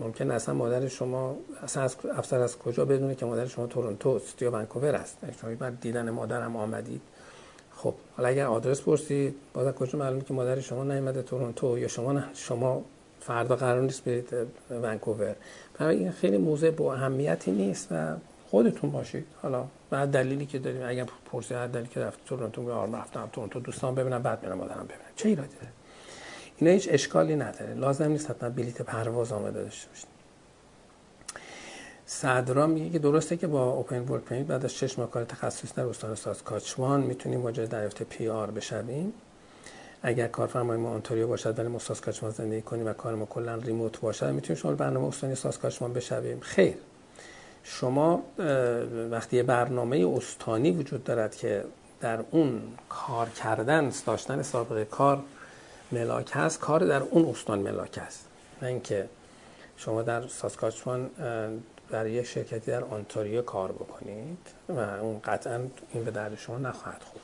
ممکن 0.00 0.30
اصلا 0.30 0.54
مادر 0.54 0.88
شما 0.88 1.36
اصلا 1.62 1.82
از 1.82 1.96
افسر 2.14 2.40
از 2.40 2.58
کجا 2.58 2.84
بدونه 2.84 3.14
که 3.14 3.26
مادر 3.26 3.46
شما 3.46 3.66
تورنتو 3.66 4.08
است 4.08 4.42
یا 4.42 4.50
ونکوور 4.50 4.94
است؟ 4.94 5.18
شما 5.40 5.54
بعد 5.54 5.80
دیدن 5.80 6.10
مادرم 6.10 6.56
آمدید. 6.56 7.02
خب 7.82 7.94
حالا 8.16 8.28
اگر 8.28 8.46
آدرس 8.46 8.80
پرسید 8.80 9.34
باز 9.54 9.74
کجا 9.74 9.98
معلومه 9.98 10.24
که 10.24 10.34
مادر 10.34 10.60
شما 10.60 10.84
نیومده 10.84 11.22
تورنتو 11.22 11.78
یا 11.78 11.88
شما 11.88 12.12
نه 12.12 12.24
شما 12.34 12.84
فردا 13.20 13.56
قرار 13.56 13.82
نیست 13.82 14.04
برید 14.04 14.28
ونکوور. 14.70 15.36
برای 15.78 15.96
این 15.96 16.10
خیلی 16.10 16.38
موضوع 16.38 16.70
با 16.70 16.94
اهمیتی 16.94 17.50
نیست 17.50 17.88
و 17.90 18.16
خودتون 18.50 18.90
باشید. 18.90 19.26
حالا 19.42 19.64
بعد 19.90 20.08
دلیلی 20.08 20.46
که 20.46 20.58
داریم 20.58 20.82
اگر 20.84 21.06
پرسید 21.32 21.56
هر 21.56 21.66
دلیلی 21.66 21.88
که 21.88 22.00
رفت 22.00 22.24
تورنتو 22.24 22.62
به 22.62 22.98
رفتم 22.98 23.28
تورنتو 23.32 23.60
دوستان 23.60 23.94
ببینم 23.94 24.22
بعد 24.22 24.42
میرم 24.42 24.58
مادرم 24.58 24.84
ببینم 24.84 25.00
چه 25.16 25.28
ایرادی 25.28 25.54
داره؟ 25.54 25.72
اینا 26.56 26.72
هیچ 26.72 26.88
اشکالی 26.90 27.36
نداره. 27.36 27.74
لازم 27.74 28.08
نیست 28.08 28.30
حتما 28.30 28.50
بلیت 28.50 28.82
پرواز 28.82 29.32
آمده 29.32 29.62
داشته 29.62 29.88
باشید. 29.88 30.09
صدرا 32.12 32.66
میگه 32.66 32.90
که 32.90 32.98
درسته 32.98 33.36
که 33.36 33.46
با 33.46 33.70
اوپن 33.70 34.00
ورک 34.00 34.22
پرمیت 34.22 34.46
بعد 34.46 34.64
از 34.64 34.74
شش 34.74 34.98
ماه 34.98 35.10
کار 35.10 35.24
تخصصی 35.24 35.68
در 35.76 35.84
استان 35.84 36.14
ساسکاچوان 36.14 37.00
می‌تونیم 37.00 37.42
واجد 37.42 37.68
دریافت 37.68 38.02
پی 38.02 38.28
آر 38.28 38.50
بشویم. 38.50 39.12
اگر 40.02 40.26
کارفرمای 40.28 40.78
ما 40.78 40.90
آنتاریو 40.90 41.26
باشد 41.26 41.58
ولی 41.58 41.68
ما 41.68 41.78
ساسکاچوان 41.78 42.32
زندگی 42.32 42.62
کنیم 42.62 42.86
و 42.86 42.92
کار 42.92 43.14
ما 43.14 43.26
کلا 43.26 43.54
ریموت 43.54 44.00
باشد 44.00 44.26
می‌تونیم 44.26 44.62
شما 44.62 44.72
برنامه 44.72 45.08
استانی 45.08 45.34
ساسکاچوان 45.34 45.92
بشویم. 45.92 46.40
خیر. 46.40 46.74
شما 47.64 48.22
وقتی 49.10 49.36
یه 49.36 49.42
برنامه 49.42 50.14
استانی 50.16 50.70
وجود 50.70 51.04
دارد 51.04 51.36
که 51.36 51.64
در 52.00 52.18
اون 52.30 52.62
کار 52.88 53.28
کردن 53.28 53.92
داشتن 54.06 54.42
سابقه 54.42 54.84
کار 54.84 55.22
ملاک 55.92 56.30
هست 56.34 56.60
کار 56.60 56.80
در 56.80 57.02
اون 57.02 57.24
استان 57.24 57.58
ملاک 57.58 57.98
است. 58.06 58.26
نه 58.62 58.68
اینکه 58.68 59.08
شما 59.76 60.02
در 60.02 60.26
ساسکاچوان 60.26 61.10
برای 61.90 62.12
یک 62.12 62.26
شرکتی 62.26 62.70
در 62.70 62.84
آنتاریو 62.84 63.42
کار 63.42 63.72
بکنید 63.72 64.38
و 64.68 64.78
اون 64.78 65.20
قطعا 65.24 65.60
این 65.92 66.04
به 66.04 66.10
درد 66.10 66.38
شما 66.38 66.58
نخواهد 66.58 67.02
خوب 67.02 67.20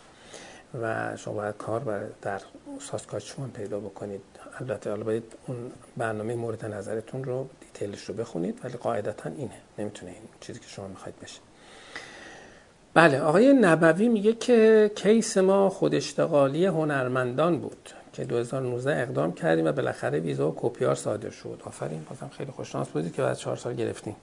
و 0.82 1.16
شما 1.16 1.34
باید 1.34 1.56
کار 1.56 2.10
در 2.22 2.40
ساسکاچوان 2.80 3.50
پیدا 3.50 3.80
بکنید. 3.80 4.20
البته 4.60 4.90
حالا 4.90 5.04
باید 5.04 5.24
اون 5.46 5.56
برنامه 5.96 6.34
مورد 6.34 6.64
نظرتون 6.64 7.24
رو 7.24 7.48
دیتیلش 7.60 8.04
رو 8.04 8.14
بخونید 8.14 8.60
ولی 8.64 8.74
قاعدتا 8.74 9.30
اینه. 9.30 9.50
نمی‌تونه 9.78 10.12
این 10.12 10.20
چیزی 10.40 10.60
که 10.60 10.66
شما 10.68 10.88
می‌خواید 10.88 11.20
بشه. 11.22 11.40
بله 12.94 13.20
آقای 13.20 13.52
نبوی 13.52 14.08
میگه 14.08 14.32
که 14.32 14.90
کیس 14.94 15.36
ما 15.36 15.68
خوداشتغالی 15.68 16.66
هنرمندان 16.66 17.58
بود 17.58 17.90
که 18.12 18.24
2019 18.24 19.02
اقدام 19.02 19.32
کردیم 19.32 19.66
و 19.66 19.72
بالاخره 19.72 20.20
ویزا 20.20 20.50
و 20.50 20.54
کپیار 20.56 20.94
صادر 20.94 21.30
شد. 21.30 21.62
آفرین 21.64 22.06
بازم 22.10 22.30
خیلی 22.36 22.50
خوششانس 22.50 22.88
بودید 22.88 23.14
که 23.14 23.22
بعد 23.22 23.36
چهار 23.36 23.56
سال 23.56 23.74
گرفتیم. 23.74 24.16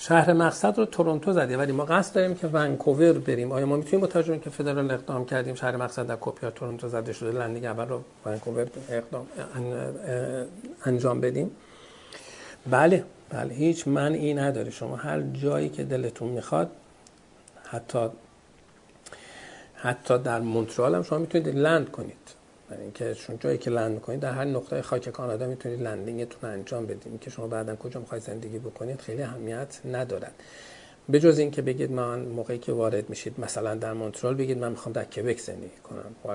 شهر 0.00 0.32
مقصد 0.32 0.78
رو 0.78 0.84
تورنتو 0.84 1.32
زدی 1.32 1.54
ولی 1.54 1.72
ما 1.72 1.84
قصد 1.84 2.14
داریم 2.14 2.34
که 2.34 2.46
ونکوور 2.46 3.12
بریم. 3.12 3.52
آیا 3.52 3.66
ما 3.66 3.76
می‌تونیم 3.76 4.00
با 4.00 4.06
توجه 4.06 4.38
که 4.38 4.50
فدرال 4.50 4.90
اقدام 4.90 5.24
کردیم 5.24 5.54
شهر 5.54 5.76
مقصد 5.76 6.06
در 6.06 6.16
COPR 6.20 6.52
تورنتو 6.52 6.88
زده 6.88 7.12
شده 7.12 7.32
landing 7.32 7.64
اول 7.64 7.88
رو 7.88 8.02
ونکوور 8.26 8.66
اقدام 8.88 9.26
انجام 10.84 11.20
بدیم؟ 11.20 11.50
بله 12.70 13.04
بله. 13.30 13.54
هیچ 13.54 13.88
منعی 13.88 14.34
نداره. 14.34 14.70
شما 14.70 14.96
هر 14.96 15.20
جایی 15.20 15.68
که 15.68 15.84
دلتون 15.84 16.28
می‌خواد 16.28 16.70
حتی 17.64 18.08
حتی 19.74 20.18
در 20.18 20.40
مونترال 20.40 20.94
هم 20.94 21.02
شما 21.02 21.18
می‌تونید 21.18 21.48
land 21.48 21.90
کنید. 21.90 22.37
برای 22.70 22.82
اینکه 22.82 23.14
چون 23.14 23.38
جایی 23.38 23.58
که 23.58 23.70
land 23.70 24.00
کنید 24.00 24.20
در 24.20 24.32
هر 24.32 24.44
نقطه 24.44 24.82
خاک 24.82 25.08
کانادا 25.08 25.46
می‌تونید 25.46 25.82
landing 25.82 26.30
تون 26.30 26.50
انجام 26.50 26.86
بدید 26.86 27.20
که 27.20 27.30
شما 27.30 27.46
بعدا 27.46 27.76
کجا 27.76 28.00
می‌خواید 28.00 28.22
زندگی 28.22 28.58
بکنید 28.58 29.00
خیلی 29.00 29.22
اهمیت 29.22 29.80
ندارد. 29.84 30.32
به 31.08 31.20
جز 31.20 31.38
اینکه 31.38 31.62
بگید 31.62 31.92
من 31.92 32.20
موقعی 32.20 32.58
که 32.58 32.72
وارد 32.72 33.10
میشید 33.10 33.40
مثلا 33.40 33.74
در 33.74 33.92
مونترال 33.92 34.34
بگید 34.34 34.58
من 34.58 34.70
می‌خوام 34.70 34.92
در 34.92 35.04
کبک 35.04 35.38
زندگی 35.38 35.76
کنم 35.84 36.34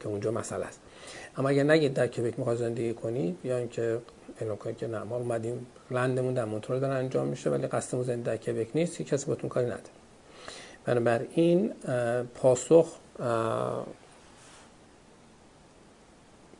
که 0.00 0.08
اونجا 0.08 0.30
مسئله 0.30 0.64
است. 0.64 0.80
اما 1.36 1.48
اگر 1.48 1.62
نگید 1.62 1.94
در 1.94 2.06
کبک 2.06 2.38
می‌خواد 2.38 2.56
زندگی 2.56 2.94
کنید 2.94 3.38
یا 3.44 3.56
اینکه 3.56 3.98
اعلام 4.40 4.56
کنید 4.56 4.76
که 4.76 4.86
نه 4.86 5.02
ما 5.02 5.16
اومدیم 5.16 5.66
لندمون 5.90 6.34
در 6.34 6.44
مونترال 6.44 6.80
داره 6.80 6.94
انجام 6.94 7.28
میشه 7.28 7.50
ولی 7.50 7.66
قصدمون 7.66 8.04
زندگی 8.04 8.24
در 8.24 8.36
کبک 8.36 8.68
نیست 8.74 9.02
کسی 9.02 9.26
باتون 9.26 9.50
کاری 9.50 9.66
نداره. 9.66 9.82
بنابراین 10.84 11.72
پاسخ 12.34 12.96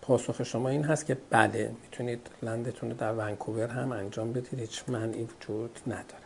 پاسخ 0.03 0.43
شما 0.43 0.69
این 0.69 0.85
هست 0.85 1.07
که 1.07 1.17
بله 1.31 1.71
می‌تونید 1.83 2.27
لندتون 2.43 2.91
رو 2.91 2.97
در 2.97 3.13
ونکوور 3.13 3.69
هم 3.69 3.93
انجام 3.93 4.33
بدید 4.33 4.61
هیچ 4.61 4.83
منعی 4.89 5.25
وجود 5.25 5.79
نداره. 5.87 6.23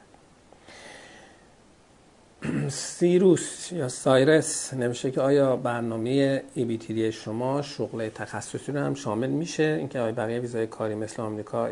سیروس 2.68 3.72
یا 3.72 3.88
سایرس 3.88 4.74
نمیشه 4.74 5.10
که 5.10 5.20
آیا 5.20 5.56
برنامه 5.56 6.42
ای 6.54 7.12
شما 7.12 7.62
شغل 7.62 8.08
تخصصی 8.08 8.72
رو 8.72 8.80
هم 8.80 8.94
شامل 8.94 9.30
میشه؟ 9.30 9.76
اینکه 9.78 10.00
آیا 10.00 10.12
بقیه 10.12 10.40
ویزای 10.40 10.66
کاری 10.66 10.94
مثل 10.94 11.22
آمریکا 11.22 11.66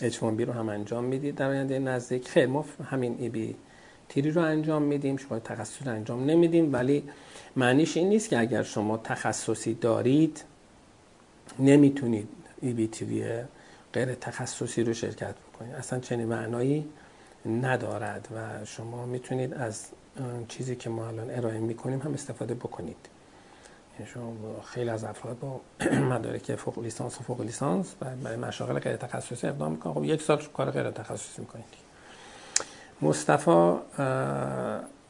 اچ 0.00 0.22
بی 0.22 0.44
رو 0.44 0.52
هم 0.52 0.68
انجام 0.68 1.04
می‌دید 1.04 1.34
در 1.34 1.48
آینده 1.48 1.78
نزدیک؟ 1.78 2.28
خیر 2.28 2.46
ما 2.46 2.64
همین 2.90 3.16
ای 3.18 3.28
بی 3.28 3.56
تیری 4.08 4.30
رو 4.30 4.42
انجام 4.42 4.82
میدیم 4.82 5.16
شما 5.16 5.38
تخصصی 5.38 5.84
رو 5.84 5.92
انجام 5.92 6.24
نمیدیم 6.24 6.72
ولی 6.72 7.04
معنیش 7.56 7.96
این 7.96 8.08
نیست 8.08 8.28
که 8.28 8.38
اگر 8.38 8.62
شما 8.62 8.96
تخصصی 8.96 9.74
دارید 9.74 10.44
نمی‌تونید 11.58 12.28
ای 12.60 12.72
بی 12.72 12.88
تیری 12.88 13.24
غیر 13.92 14.14
تخصصی 14.14 14.82
رو 14.82 14.92
شرکت 14.92 15.34
بکنید. 15.34 15.74
اصلا 15.74 15.98
چنین 15.98 16.26
معنایی 16.26 16.88
ندارد 17.46 18.28
و 18.36 18.64
شما 18.64 19.06
می‌تونید 19.06 19.54
از 19.54 19.84
چیزی 20.48 20.76
که 20.76 20.90
ما 20.90 21.08
الان 21.08 21.30
ارائه 21.30 21.58
می‌کنیم 21.58 21.98
هم 21.98 22.14
استفاده 22.14 22.54
بکنید. 22.54 22.96
یعنی 23.98 24.12
شما 24.12 24.34
خیلی 24.64 24.90
از 24.90 25.04
افراد 25.04 25.38
با 25.38 25.60
مدارک 26.10 26.54
فوق 26.56 26.78
لیسانس 26.78 27.20
و 27.20 27.22
فوق 27.22 27.40
لیسانس 27.40 27.94
برای 28.24 28.36
مشاغل 28.36 28.78
غیر 28.78 28.96
تخصصی 28.96 29.46
اقدام 29.46 29.72
می‌کنن. 29.72 29.94
خب 29.94 30.04
یک 30.04 30.22
سال 30.22 30.42
کار 30.54 30.70
غیر 30.70 30.90
تخصصی 30.90 31.40
می‌کنید. 31.40 31.64
مصطفی 33.02 33.74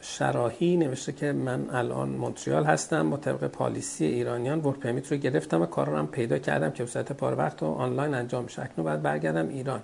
شراحی 0.01 0.76
نوشته 0.76 1.12
که 1.12 1.32
من 1.32 1.70
الان 1.70 2.09
مونتریال 2.09 2.64
هستم 2.64 3.11
با 3.11 3.16
طبق 3.16 3.46
پالیسی 3.46 4.05
ایرانیان 4.05 4.61
ورک 4.61 4.78
پرمیت 4.78 5.12
رو 5.12 5.18
گرفتم 5.18 5.62
و 5.62 5.66
کار 5.66 5.88
رو 5.88 6.07
پیدا 6.07 6.38
کردم 6.38 6.70
که 6.70 6.84
به 6.84 6.90
صورت 6.90 7.12
پار 7.12 7.38
وقت 7.38 7.62
و 7.62 7.66
آنلاین 7.66 8.14
انجام 8.14 8.44
میشه 8.44 8.62
اکنون 8.62 8.84
باید 8.84 9.03
برگردم 9.03 9.48
ایران. 9.48 9.82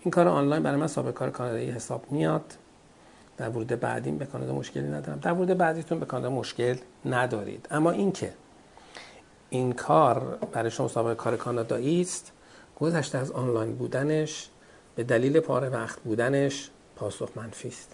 این 0.00 0.10
کار 0.10 0.28
آنلاین 0.28 0.62
برای 0.62 0.76
من 0.76 0.86
سابقه 0.86 1.12
کار 1.12 1.30
کانادایی 1.30 1.70
حساب 1.70 2.04
میاد. 2.12 2.54
در 3.36 3.48
ورود 3.48 3.66
بعدیم 3.66 4.18
به 4.18 4.26
کانادا 4.26 4.54
مشکلی 4.54 4.88
ندارم. 4.88 5.18
در 5.18 5.32
ورود 5.32 5.48
بعدیتون 5.48 6.00
به 6.00 6.06
کانادا 6.06 6.30
مشکل 6.30 6.76
ندارید. 7.04 7.68
اما 7.70 7.90
اینکه 7.90 8.32
این 9.50 9.72
کار 9.72 10.38
برای 10.52 10.70
شما 10.70 10.88
سابقه 10.88 11.14
کار 11.14 11.36
کانادایی 11.36 12.00
است 12.00 12.32
گذشته 12.80 13.18
از 13.18 13.30
آنلاین 13.30 13.74
بودنش 13.76 14.48
به 14.96 15.04
دلیل 15.04 15.40
پاره 15.40 15.68
وقت 15.68 16.00
بودنش 16.00 16.70
پاسخ 16.96 17.28
منفی 17.36 17.68
است. 17.68 17.93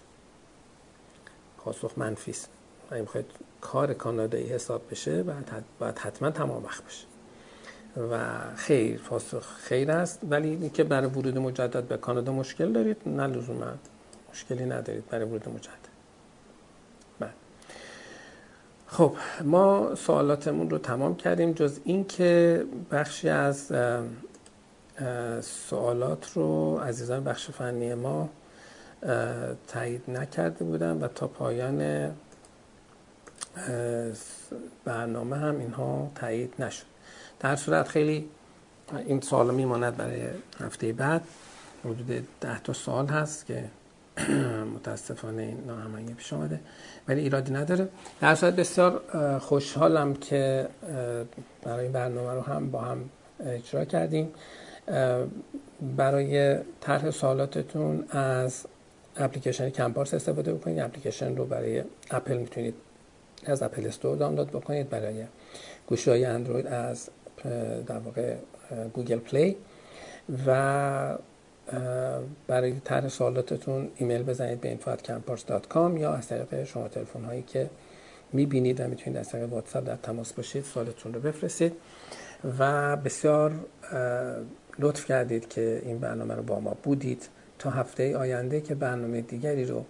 پاسخ 1.65 1.91
منفی 1.97 2.31
است. 2.31 2.49
اگه 2.91 3.01
می‌خواید 3.01 3.25
کار 3.61 3.93
کانادایی 3.93 4.45
حساب 4.45 4.81
بشه 4.91 5.23
باید, 5.23 5.51
باید 5.79 5.99
حتما 5.99 6.31
تمام 6.31 6.63
وقت 6.63 6.83
بشه 6.83 7.05
و 8.11 8.39
خیر 8.55 9.01
پاسخ 9.01 9.47
خیر 9.57 9.91
است. 9.91 10.19
ولی 10.29 10.49
اینکه 10.49 10.83
برای 10.83 11.07
ورود 11.09 11.37
مجدد 11.37 11.83
به 11.83 11.97
کانادا 11.97 12.31
مشکل 12.31 12.71
دارید؟ 12.71 12.97
نه 13.05 13.27
لزوما. 13.27 13.65
مشکلی 14.31 14.65
ندارید 14.65 15.07
برای 15.07 15.25
ورود 15.25 15.49
مجدد. 15.49 15.91
بله. 17.19 17.29
خب 18.87 19.15
ما 19.43 19.95
سوالاتمون 19.95 20.69
رو 20.69 20.77
تمام 20.77 21.15
کردیم. 21.15 21.51
جز 21.51 21.79
اینکه 21.83 22.65
بخشی 22.91 23.29
از 23.29 23.71
سوالات 25.41 26.31
رو 26.33 26.77
عزیزان 26.77 27.23
بخش 27.23 27.49
فنی 27.49 27.93
ما 27.93 28.29
تایید 29.67 30.03
نکرده 30.07 30.65
بودم 30.65 31.03
و 31.03 31.07
تا 31.07 31.27
پایان 31.27 32.11
برنامه 34.85 35.37
هم 35.37 35.59
اینها 35.59 36.11
تایید 36.15 36.53
نشد. 36.59 36.85
در 37.39 37.55
صورت 37.55 37.87
خیلی 37.87 38.29
این 39.05 39.21
سوال 39.21 39.53
میماند 39.53 39.97
برای 39.97 40.21
هفته 40.59 40.93
بعد. 40.93 41.21
حدود 41.85 42.27
ده 42.41 42.59
تا 42.59 42.73
سال 42.73 43.07
هست 43.07 43.45
که 43.45 43.63
متاسفانه 44.75 45.41
این 45.41 45.63
ناهمنگی 45.67 46.13
پیش 46.13 46.33
آمده 46.33 46.59
ولی 47.07 47.21
ایرادی 47.21 47.53
نداره. 47.53 47.89
در 48.21 48.35
صورت 48.35 48.55
بسیار 48.55 49.01
خوشحالم 49.39 50.13
که 50.13 50.67
برای 51.63 51.83
این 51.83 51.91
برنامه 51.91 52.33
رو 52.33 52.41
هم 52.41 52.71
با 52.71 52.81
هم 52.81 53.09
اجرا 53.45 53.85
کردیم. 53.85 54.33
برای 55.97 56.57
طرح 56.81 57.11
سوالاتتون 57.11 58.05
از 58.09 58.65
اپلیکیشن 59.21 59.69
کمپارس 59.69 60.13
استفاده 60.13 60.53
بکنید. 60.53 60.79
اپلیکیشن 60.79 61.35
رو 61.35 61.45
برای 61.45 61.83
اپل 62.11 62.37
می‌تونید 62.37 62.73
از 63.45 63.63
اپل 63.63 63.87
استور 63.87 64.17
دانلود 64.17 64.49
بکنید. 64.49 64.89
برای 64.89 65.23
گوشی 65.87 66.09
های 66.09 66.25
اندروید 66.25 66.67
از 66.67 67.09
در 67.87 67.97
واقع 67.97 68.35
گوگل 68.93 69.19
پلی. 69.19 69.55
و 70.47 71.17
برای 72.47 72.73
طرح 72.83 73.07
سوالاتتون 73.07 73.89
ایمیل 73.95 74.23
بزنید 74.23 74.61
به 74.61 74.77
info@campars.com 74.77 75.99
یا 75.99 76.13
از 76.13 76.27
طریق 76.27 76.63
شما 76.63 76.87
تلفن 76.87 77.23
هایی 77.23 77.41
که 77.41 77.69
می‌بینید 78.33 78.81
و 78.81 78.87
می‌تونید 78.87 79.19
از 79.19 79.29
طریق 79.29 79.53
واتساپ 79.53 79.87
در 79.87 79.95
تماس 79.95 80.33
باشید 80.33 80.63
سوالتون 80.63 81.13
رو 81.13 81.19
بفرستید. 81.19 81.73
و 82.59 82.97
بسیار 82.97 83.51
لطف 84.79 85.05
کردید 85.05 85.49
که 85.49 85.81
این 85.85 85.99
برنامه 85.99 86.35
رو 86.35 86.43
با 86.43 86.59
ما 86.59 86.77
بودید. 86.83 87.27
تا 87.61 87.69
هفته 87.69 88.17
آینده 88.17 88.61
که 88.61 88.75
برنامه 88.75 89.21
دیگری 89.21 89.65
رو 89.65 89.85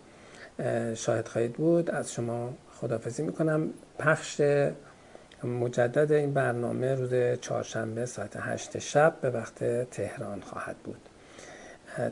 شاهد 0.96 1.28
خواهید 1.28 1.54
بود. 1.54 1.92
از 1.92 2.14
شما 2.14 2.54
خدافزی 2.82 3.24
می‌کنم. 3.24 3.70
پخش 4.00 4.42
مجدد 5.44 6.12
این 6.12 6.34
برنامه 6.34 6.96
روز 6.96 7.40
چهارشنبه 7.42 8.06
ساعت 8.06 8.38
هشت 8.40 8.80
شب 8.80 9.16
به 9.22 9.30
وقت 9.30 9.64
تهران 9.90 10.42
خواهد 10.42 10.76
بود. 10.78 11.10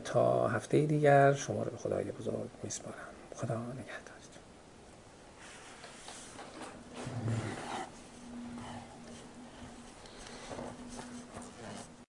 تا 0.04 0.48
هفته 0.48 0.86
دیگر 0.86 1.32
شما 1.32 1.62
رو 1.62 1.70
به 1.70 1.76
خدای 1.76 2.04
بزرگ 2.04 2.48
میسپارم. 2.62 2.94
خدا 3.34 3.54
نگهدارتون. 3.54 4.10